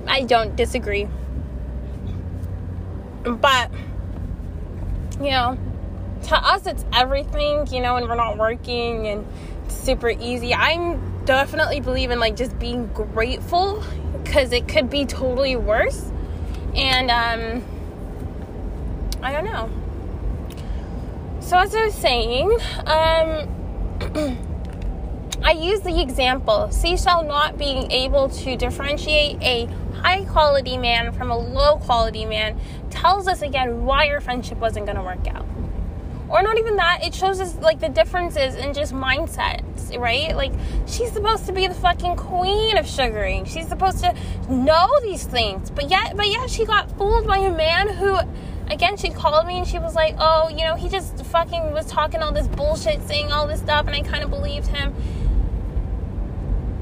[0.08, 1.08] I don't disagree.
[3.24, 3.72] But,
[5.20, 5.58] you know,
[6.24, 9.26] to us, it's everything, you know, and we're not working and
[9.66, 10.54] it's super easy.
[10.54, 13.84] I'm definitely believe in like just being grateful
[14.24, 16.12] because it could be totally worse.
[16.76, 17.64] And um,
[19.22, 19.70] I don't know.
[21.40, 22.52] So as I was saying,
[22.86, 24.38] um,
[25.44, 29.66] I use the example Seashell not being able to differentiate a
[30.02, 32.60] high quality man from a low quality man
[32.90, 35.46] tells us again why your friendship wasn't going to work out
[36.30, 40.36] or not even that it shows us like the differences in just mindsets right?
[40.36, 40.54] Like
[40.88, 43.46] she's supposed to be the fucking queen of sugaring.
[43.46, 44.16] She's supposed to
[44.50, 45.70] know these things.
[45.70, 48.18] But yet but yet she got fooled by a man who
[48.70, 51.86] again she called me and she was like oh you know he just fucking was
[51.86, 54.94] talking all this bullshit saying all this stuff and i kind of believed him.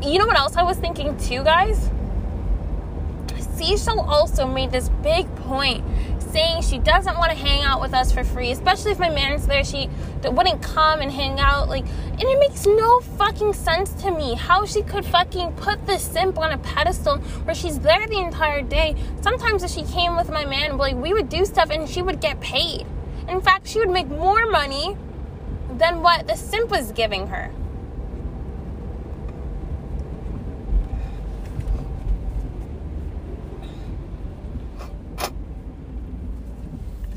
[0.02, 1.90] You know what else i was thinking too guys?
[3.56, 5.84] Seashell also made this big point
[6.34, 9.48] saying she doesn't want to hang out with us for free, especially if my man's
[9.48, 9.64] there.
[9.64, 9.90] She
[10.24, 11.70] wouldn't come and hang out.
[11.70, 16.02] Like, and it makes no fucking sense to me how she could fucking put this
[16.02, 18.96] simp on a pedestal where she's there the entire day.
[19.22, 22.20] Sometimes if she came with my man, like we would do stuff and she would
[22.20, 22.86] get paid.
[23.30, 24.98] In fact, she would make more money
[25.78, 27.52] than what the simp was giving her.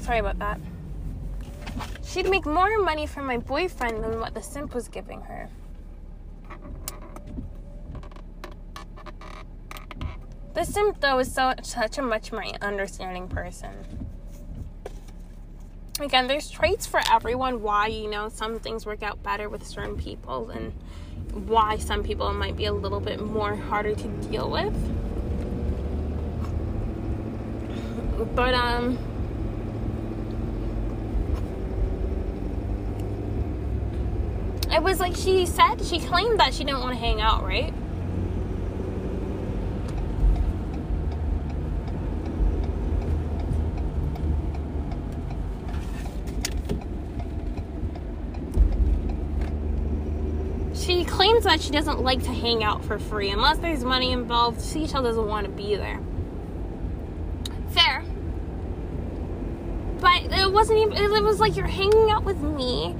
[0.06, 0.60] Sorry about that.
[2.04, 5.48] She'd make more money from my boyfriend than what the simp was giving her.
[10.54, 13.74] The simp, though, is so such a much more understanding person.
[15.98, 19.96] Again, there's traits for everyone why, you know, some things work out better with certain
[19.96, 20.72] people and
[21.48, 24.72] why some people might be a little bit more harder to deal with.
[28.36, 28.98] But, um,
[34.72, 37.72] it was like she said she claimed that she didn't want to hang out, right?
[50.74, 54.60] She claims that she doesn't like to hang out for free unless there's money involved.
[54.60, 56.00] Seashell doesn't want to be there.
[57.70, 58.04] Fair.
[60.00, 62.94] But it wasn't even, it was like you're hanging out with me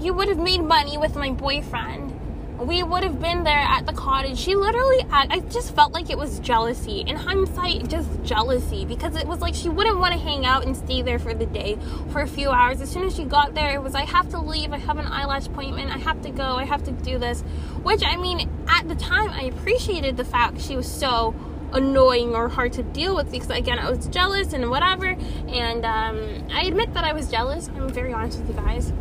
[0.00, 2.16] you would have made money with my boyfriend.
[2.58, 4.38] We would have been there at the cottage.
[4.38, 7.00] She literally, I just felt like it was jealousy.
[7.00, 10.76] In hindsight, just jealousy because it was like she wouldn't want to hang out and
[10.76, 11.78] stay there for the day
[12.12, 12.82] for a few hours.
[12.82, 14.72] As soon as she got there, it was, I have to leave.
[14.74, 15.90] I have an eyelash appointment.
[15.90, 16.56] I have to go.
[16.56, 17.40] I have to do this.
[17.82, 21.34] Which, I mean, at the time, I appreciated the fact she was so
[21.72, 25.16] annoying or hard to deal with because again I was jealous and whatever
[25.46, 28.92] and um, I admit that I was jealous I'm very honest with you guys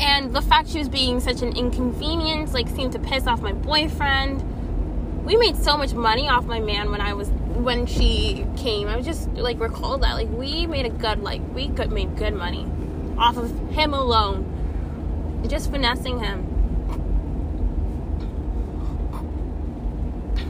[0.00, 3.52] and the fact she was being such an inconvenience like seemed to piss off my
[3.52, 4.42] boyfriend.
[5.24, 8.88] We made so much money off my man when i was when she came.
[8.88, 12.16] I was just like recall that like we made a good like we could made
[12.16, 12.66] good money
[13.18, 14.46] off of him alone.
[15.46, 16.46] Just finessing him.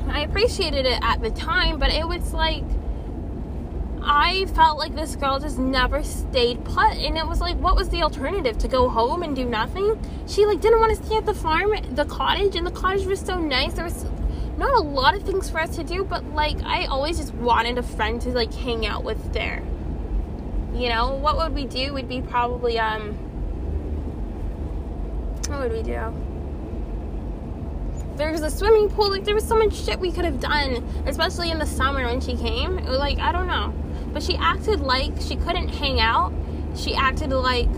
[0.08, 2.64] I appreciated it at the time but it was like
[4.12, 6.96] I felt like this girl just never stayed put.
[6.96, 8.58] And it was like, what was the alternative?
[8.58, 10.04] To go home and do nothing?
[10.26, 13.20] She like didn't want to stay at the farm, the cottage, and the cottage was
[13.20, 13.74] so nice.
[13.74, 14.04] There was
[14.58, 17.78] not a lot of things for us to do, but like I always just wanted
[17.78, 19.62] a friend to like hang out with there.
[20.74, 21.94] You know, what would we do?
[21.94, 23.12] We'd be probably um
[25.48, 26.12] what would we do?
[28.16, 30.84] There was a swimming pool, like there was so much shit we could have done,
[31.06, 32.76] especially in the summer when she came.
[32.84, 33.72] Like, I don't know.
[34.12, 36.32] But she acted like she couldn't hang out.
[36.76, 37.68] She acted like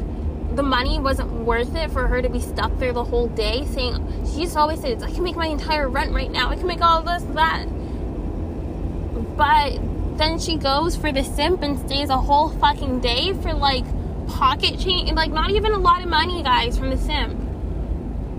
[0.56, 4.26] the money wasn't worth it for her to be stuck there the whole day saying
[4.26, 6.50] she used to always say I can make my entire rent right now.
[6.50, 7.66] I can make all this, that.
[9.36, 13.84] But then she goes for the simp and stays a whole fucking day for like
[14.28, 17.38] pocket change like not even a lot of money guys from the simp.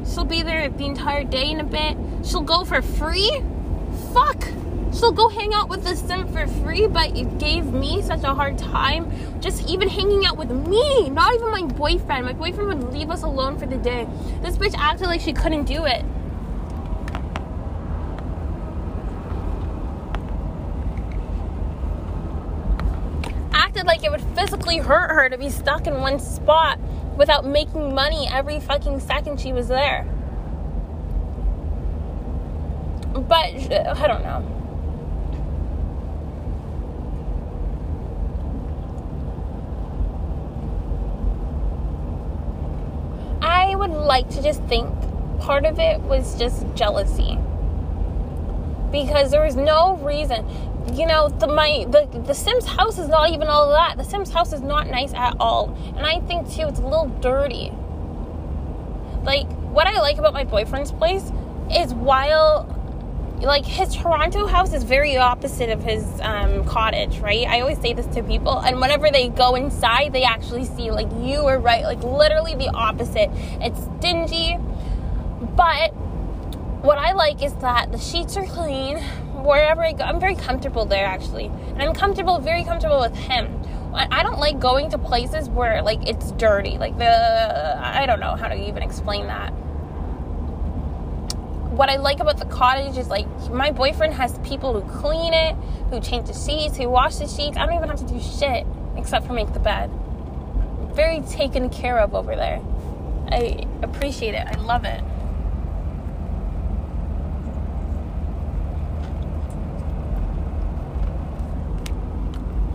[0.07, 1.97] She'll be there the entire day in a bit.
[2.25, 3.41] She'll go for free?
[4.13, 4.47] Fuck!
[4.93, 8.33] She'll go hang out with the sim for free, but it gave me such a
[8.33, 9.11] hard time
[9.41, 12.25] just even hanging out with me, not even my boyfriend.
[12.25, 14.07] My boyfriend would leave us alone for the day.
[14.41, 16.05] This bitch acted like she couldn't do it.
[23.53, 26.79] Acted like it would physically hurt her to be stuck in one spot
[27.17, 30.07] without making money every fucking second she was there.
[33.13, 34.62] But uh, I don't know.
[43.83, 44.89] Would like to just think
[45.39, 47.37] part of it was just jealousy.
[48.91, 50.45] Because there was no reason.
[50.93, 53.97] You know, the my the the Sims house is not even all that.
[53.97, 55.75] The Sims house is not nice at all.
[55.97, 57.71] And I think too it's a little dirty.
[59.23, 61.31] Like what I like about my boyfriend's place
[61.71, 62.72] is while
[63.43, 67.45] like his Toronto house is very opposite of his um, cottage, right?
[67.47, 71.07] I always say this to people, and whenever they go inside, they actually see like
[71.19, 73.29] you were right, like literally the opposite.
[73.61, 74.57] It's dingy,
[75.55, 75.93] but
[76.83, 78.97] what I like is that the sheets are clean.
[79.43, 83.59] Wherever I go, I'm very comfortable there actually, and I'm comfortable, very comfortable with him.
[83.95, 86.79] I don't like going to places where like it's dirty.
[86.79, 89.53] Like the I don't know how to even explain that
[91.75, 95.55] what I like about the cottage is like my boyfriend has people who clean it,
[95.89, 97.57] who change the sheets, who wash the sheets.
[97.57, 99.89] I don't even have to do shit except for make the bed.
[100.93, 102.61] Very taken care of over there.
[103.31, 104.45] I appreciate it.
[104.45, 105.03] I love it.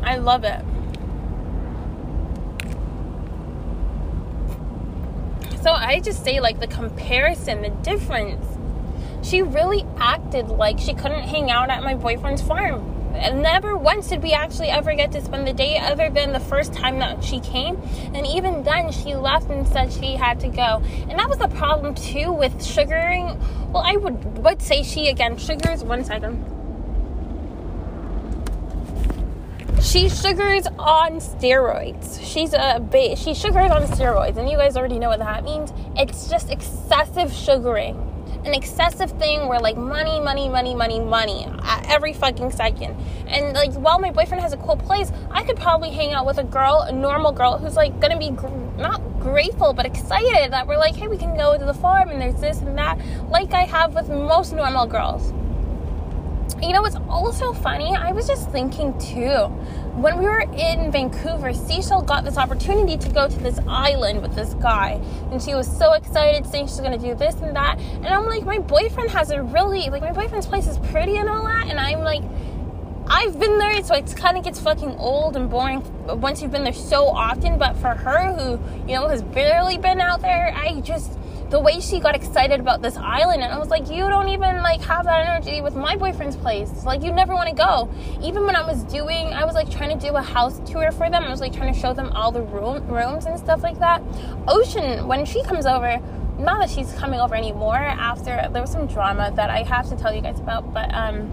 [0.02, 0.64] I love it.
[5.62, 8.57] So I just say like the comparison, the difference
[9.22, 12.94] she really acted like she couldn't hang out at my boyfriend's farm.
[13.14, 16.40] And never once did we actually ever get to spend the day other than the
[16.40, 17.76] first time that she came.
[18.14, 20.82] And even then, she left and said she had to go.
[21.08, 23.38] And that was the problem too with sugaring.
[23.72, 25.36] Well, I would, would say she again.
[25.36, 26.44] Sugars, one second.
[29.82, 32.20] she sugars on steroids.
[32.22, 35.72] She's a ba- she sugars on steroids, and you guys already know what that means.
[35.96, 38.07] It's just excessive sugaring
[38.44, 42.96] an excessive thing where like money, money, money, money, money uh, every fucking second.
[43.26, 46.38] And like while my boyfriend has a cool place, I could probably hang out with
[46.38, 50.66] a girl, a normal girl who's like gonna be gr- not grateful but excited that
[50.66, 52.98] we're like, hey, we can go to the farm and there's this and that,
[53.28, 55.32] like I have with most normal girls.
[56.62, 57.94] You know what's also funny?
[57.94, 59.48] I was just thinking too
[59.98, 64.34] when we were in Vancouver, Seashell got this opportunity to go to this island with
[64.34, 65.00] this guy.
[65.32, 67.78] And she was so excited, saying she's gonna do this and that.
[67.78, 71.28] And I'm like, my boyfriend has a really, like, my boyfriend's place is pretty and
[71.28, 71.66] all that.
[71.68, 72.22] And I'm like,
[73.08, 75.82] I've been there, so it kind of gets fucking old and boring
[76.20, 77.58] once you've been there so often.
[77.58, 81.17] But for her, who, you know, has barely been out there, I just,
[81.50, 84.62] the way she got excited about this island and I was like, you don't even
[84.62, 86.84] like have that energy with my boyfriend's place.
[86.84, 87.90] Like you never want to go.
[88.22, 91.08] Even when I was doing I was like trying to do a house tour for
[91.08, 91.24] them.
[91.24, 94.02] I was like trying to show them all the room rooms and stuff like that.
[94.46, 95.98] Ocean, when she comes over,
[96.38, 99.96] not that she's coming over anymore after there was some drama that I have to
[99.96, 101.32] tell you guys about, but um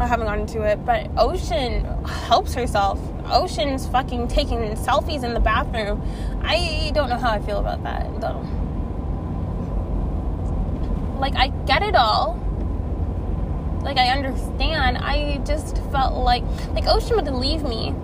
[0.00, 2.98] I haven't gotten to it, but Ocean helps herself.
[3.26, 6.02] Ocean's fucking taking selfies in the bathroom.
[6.42, 8.63] I don't know how I feel about that though
[11.18, 12.40] like I get it all.
[13.82, 14.98] Like I understand.
[14.98, 16.42] I just felt like
[16.72, 17.94] like Ocean would leave me.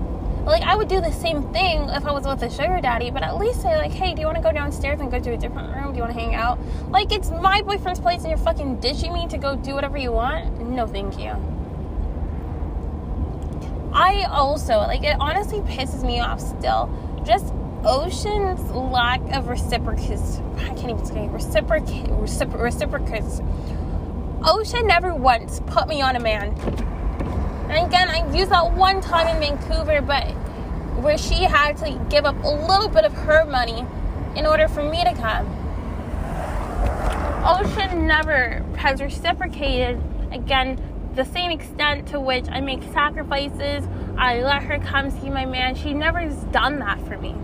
[0.44, 3.22] Like I would do the same thing if I was with a sugar daddy, but
[3.22, 5.36] at least say like, hey, do you want to go downstairs and go to a
[5.36, 5.92] different room?
[5.92, 6.58] Do you want to hang out?
[6.90, 10.12] Like it's my boyfriend's place and you're fucking ditching me to go do whatever you
[10.12, 10.60] want?
[10.60, 11.32] No, thank you.
[13.92, 16.88] I also like it honestly pisses me off still.
[17.24, 17.52] Just
[17.84, 23.42] Ocean's lack of reciprocity, I can't even say reciprocate, recipro- reciprocity
[24.44, 26.54] Ocean never once put me on a man.
[27.70, 30.24] And again, I used that one time in Vancouver, but
[31.02, 33.86] where she had to give up a little bit of her money
[34.36, 35.46] in order for me to come.
[37.46, 39.98] Ocean never has reciprocated,
[40.32, 40.78] again,
[41.14, 43.86] the same extent to which I make sacrifices,
[44.18, 45.74] I let her come see my man.
[45.74, 47.34] She never has done that for me.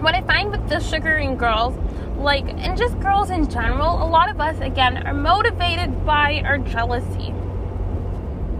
[0.00, 1.74] What I find with the sugaring girls,
[2.16, 6.58] like, and just girls in general, a lot of us, again, are motivated by our
[6.58, 7.34] jealousy.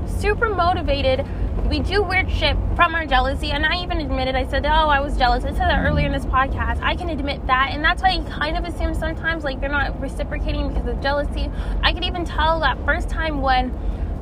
[0.07, 1.25] Super motivated
[1.69, 5.01] we do weird shit from our jealousy, and I even admitted, I said, Oh, I
[5.01, 5.45] was jealous.
[5.45, 6.81] I said that earlier in this podcast.
[6.83, 10.01] I can admit that, and that's why I kind of assume sometimes like they're not
[10.01, 11.51] reciprocating because of jealousy.
[11.83, 13.73] I could even tell that first time when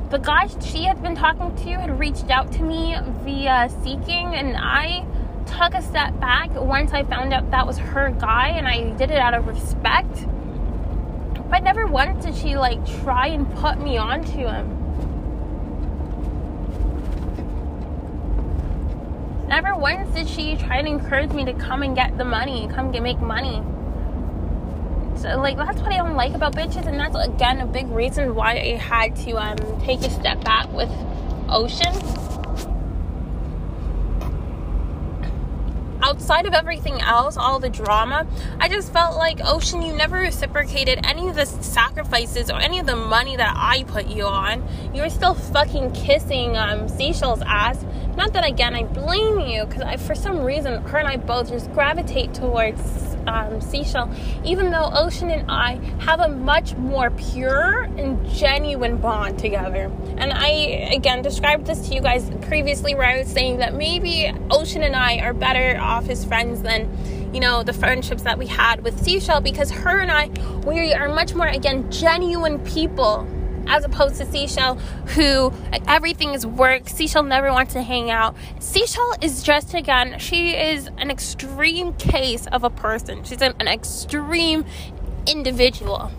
[0.09, 4.57] the guy she had been talking to had reached out to me via seeking, and
[4.57, 5.05] I
[5.47, 9.11] took a step back once I found out that was her guy, and I did
[9.11, 10.25] it out of respect.
[11.49, 14.73] But never once did she like try and put me onto him.
[19.47, 22.91] Never once did she try and encourage me to come and get the money, come
[22.91, 23.63] get make money.
[25.15, 28.35] So like that's what I don't like about bitches, and that's again a big reason
[28.35, 30.91] why I had to um, take a step back with
[31.49, 31.93] Ocean
[36.07, 38.25] outside of everything else, all the drama,
[38.61, 42.85] I just felt like, Ocean, you never reciprocated any of the sacrifices or any of
[42.85, 44.65] the money that I put you on.
[44.93, 47.83] You were still fucking kissing um, Seashell's ass.
[48.15, 51.71] Not that, again, I blame you, because for some reason, her and I both just
[51.73, 52.81] gravitate towards
[53.27, 54.09] um, Seashell,
[54.43, 59.91] even though Ocean and I have a much more pure and genuine bond together.
[60.17, 60.47] And I,
[60.91, 64.95] again, described this to you guys previously where I was saying that maybe Ocean and
[64.95, 66.89] I are better off as friends than,
[67.33, 70.29] you know, the friendships that we had with Seashell because her and I,
[70.65, 73.27] we are much more, again, genuine people
[73.67, 74.75] as opposed to Seashell,
[75.15, 75.53] who
[75.87, 76.89] everything is work.
[76.89, 78.35] Seashell never wants to hang out.
[78.59, 83.23] Seashell is just, again, she is an extreme case of a person.
[83.23, 84.65] She's an, an extreme
[85.25, 86.11] individual.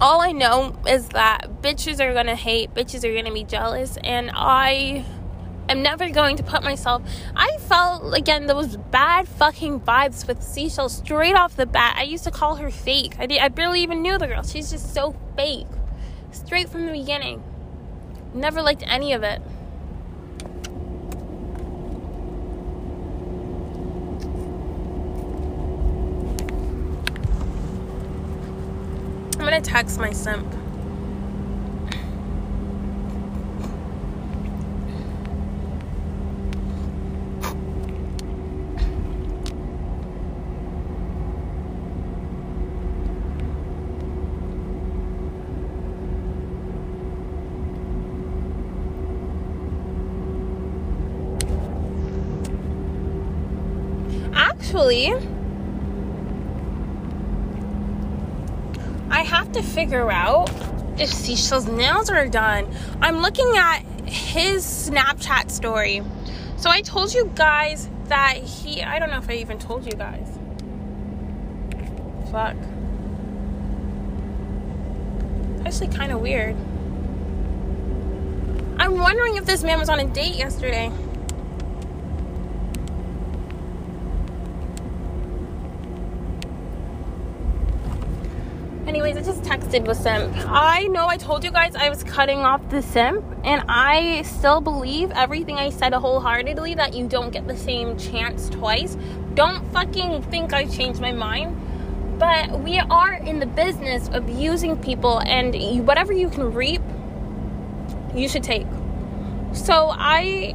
[0.00, 4.30] All I know is that bitches are gonna hate, bitches are gonna be jealous, and
[4.34, 5.04] I
[5.68, 7.02] am never going to put myself.
[7.36, 11.96] I felt again those bad fucking vibes with Seashell straight off the bat.
[11.96, 13.16] I used to call her fake.
[13.18, 14.42] I did, I barely even knew the girl.
[14.42, 15.66] She's just so fake,
[16.32, 17.42] straight from the beginning.
[18.34, 19.40] Never liked any of it.
[29.38, 30.63] I'm gonna text my simp.
[59.10, 60.50] I have to figure out
[60.98, 62.66] if Seashell's nails are done.
[63.00, 66.02] I'm looking at his Snapchat story.
[66.56, 69.92] So I told you guys that he, I don't know if I even told you
[69.92, 70.38] guys.
[72.30, 72.56] Fuck.
[75.66, 76.56] Actually, kind of weird.
[78.78, 80.92] I'm wondering if this man was on a date yesterday.
[88.86, 90.34] Anyways, I just texted with simp.
[90.46, 94.60] I know I told you guys I was cutting off the simp, and I still
[94.60, 98.96] believe everything I said wholeheartedly that you don't get the same chance twice.
[99.34, 101.56] Don't fucking think I changed my mind.
[102.18, 106.82] But we are in the business of using people, and whatever you can reap,
[108.14, 108.66] you should take.
[109.52, 110.54] So I,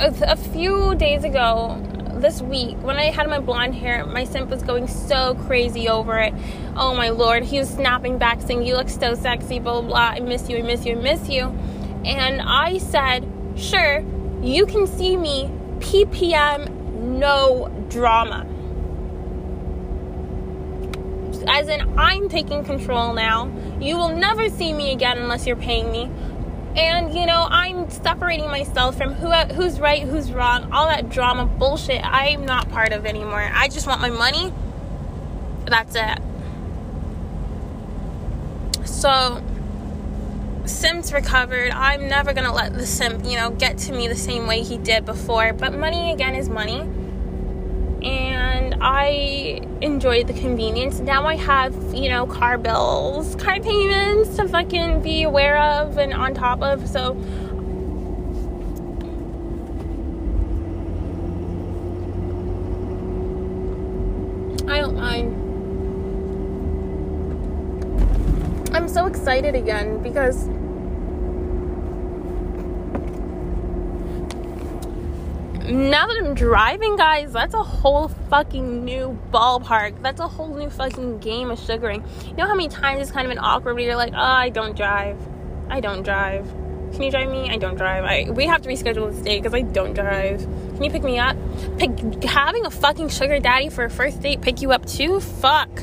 [0.00, 1.80] a few days ago,
[2.24, 6.18] this week when I had my blonde hair, my simp was going so crazy over
[6.18, 6.32] it.
[6.74, 9.98] Oh my lord, he was snapping back saying, You look so sexy, blah blah blah.
[10.16, 11.42] I miss you, I miss you, I miss you.
[12.06, 14.02] And I said, Sure,
[14.42, 16.70] you can see me PPM,
[17.02, 18.46] no drama.
[21.46, 23.52] As in, I'm taking control now.
[23.78, 26.10] You will never see me again unless you're paying me
[26.76, 31.46] and you know i'm separating myself from who who's right who's wrong all that drama
[31.46, 33.50] bullshit i'm not part of anymore.
[33.52, 34.52] I just want my money.
[35.66, 36.18] That's it.
[38.86, 39.42] So
[40.66, 41.70] sim's recovered.
[41.70, 44.78] I'm never gonna let the simp you know get to me the same way he
[44.78, 46.88] did before but money again is money
[48.04, 51.00] and I enjoyed the convenience.
[51.00, 56.12] Now I have, you know, car bills, car payments to fucking be aware of and
[56.12, 56.86] on top of.
[56.88, 57.16] So
[64.68, 65.40] I don't mind.
[68.74, 70.48] I'm so excited again because
[75.64, 80.02] now that I'm driving, guys, that's a whole fucking new ballpark.
[80.02, 82.04] That's a whole new fucking game of sugaring.
[82.26, 84.50] You know how many times it's kind of an awkward where you're like, oh, I
[84.50, 85.16] don't drive.
[85.70, 86.46] I don't drive.
[86.92, 87.50] Can you drive me?
[87.50, 88.04] I don't drive.
[88.04, 90.40] I we have to reschedule this date because I don't drive.
[90.40, 91.36] Can you pick me up?
[91.78, 95.18] Pick having a fucking sugar daddy for a first date pick you up too?
[95.18, 95.82] Fuck.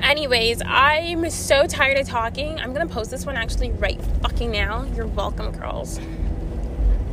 [0.00, 2.58] Anyways, I'm so tired of talking.
[2.60, 4.84] I'm gonna post this one actually right fucking now.
[4.94, 5.98] You're welcome, girls.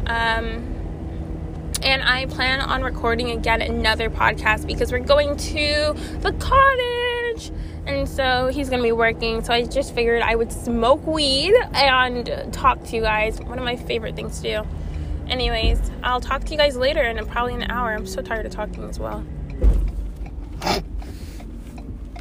[0.06, 0.75] Um
[1.82, 7.52] and I plan on recording again another podcast because we're going to the cottage.
[7.86, 9.44] And so he's gonna be working.
[9.44, 13.40] So I just figured I would smoke weed and talk to you guys.
[13.40, 14.68] One of my favorite things to do.
[15.28, 17.94] Anyways, I'll talk to you guys later in probably an hour.
[17.94, 19.24] I'm so tired of talking as well.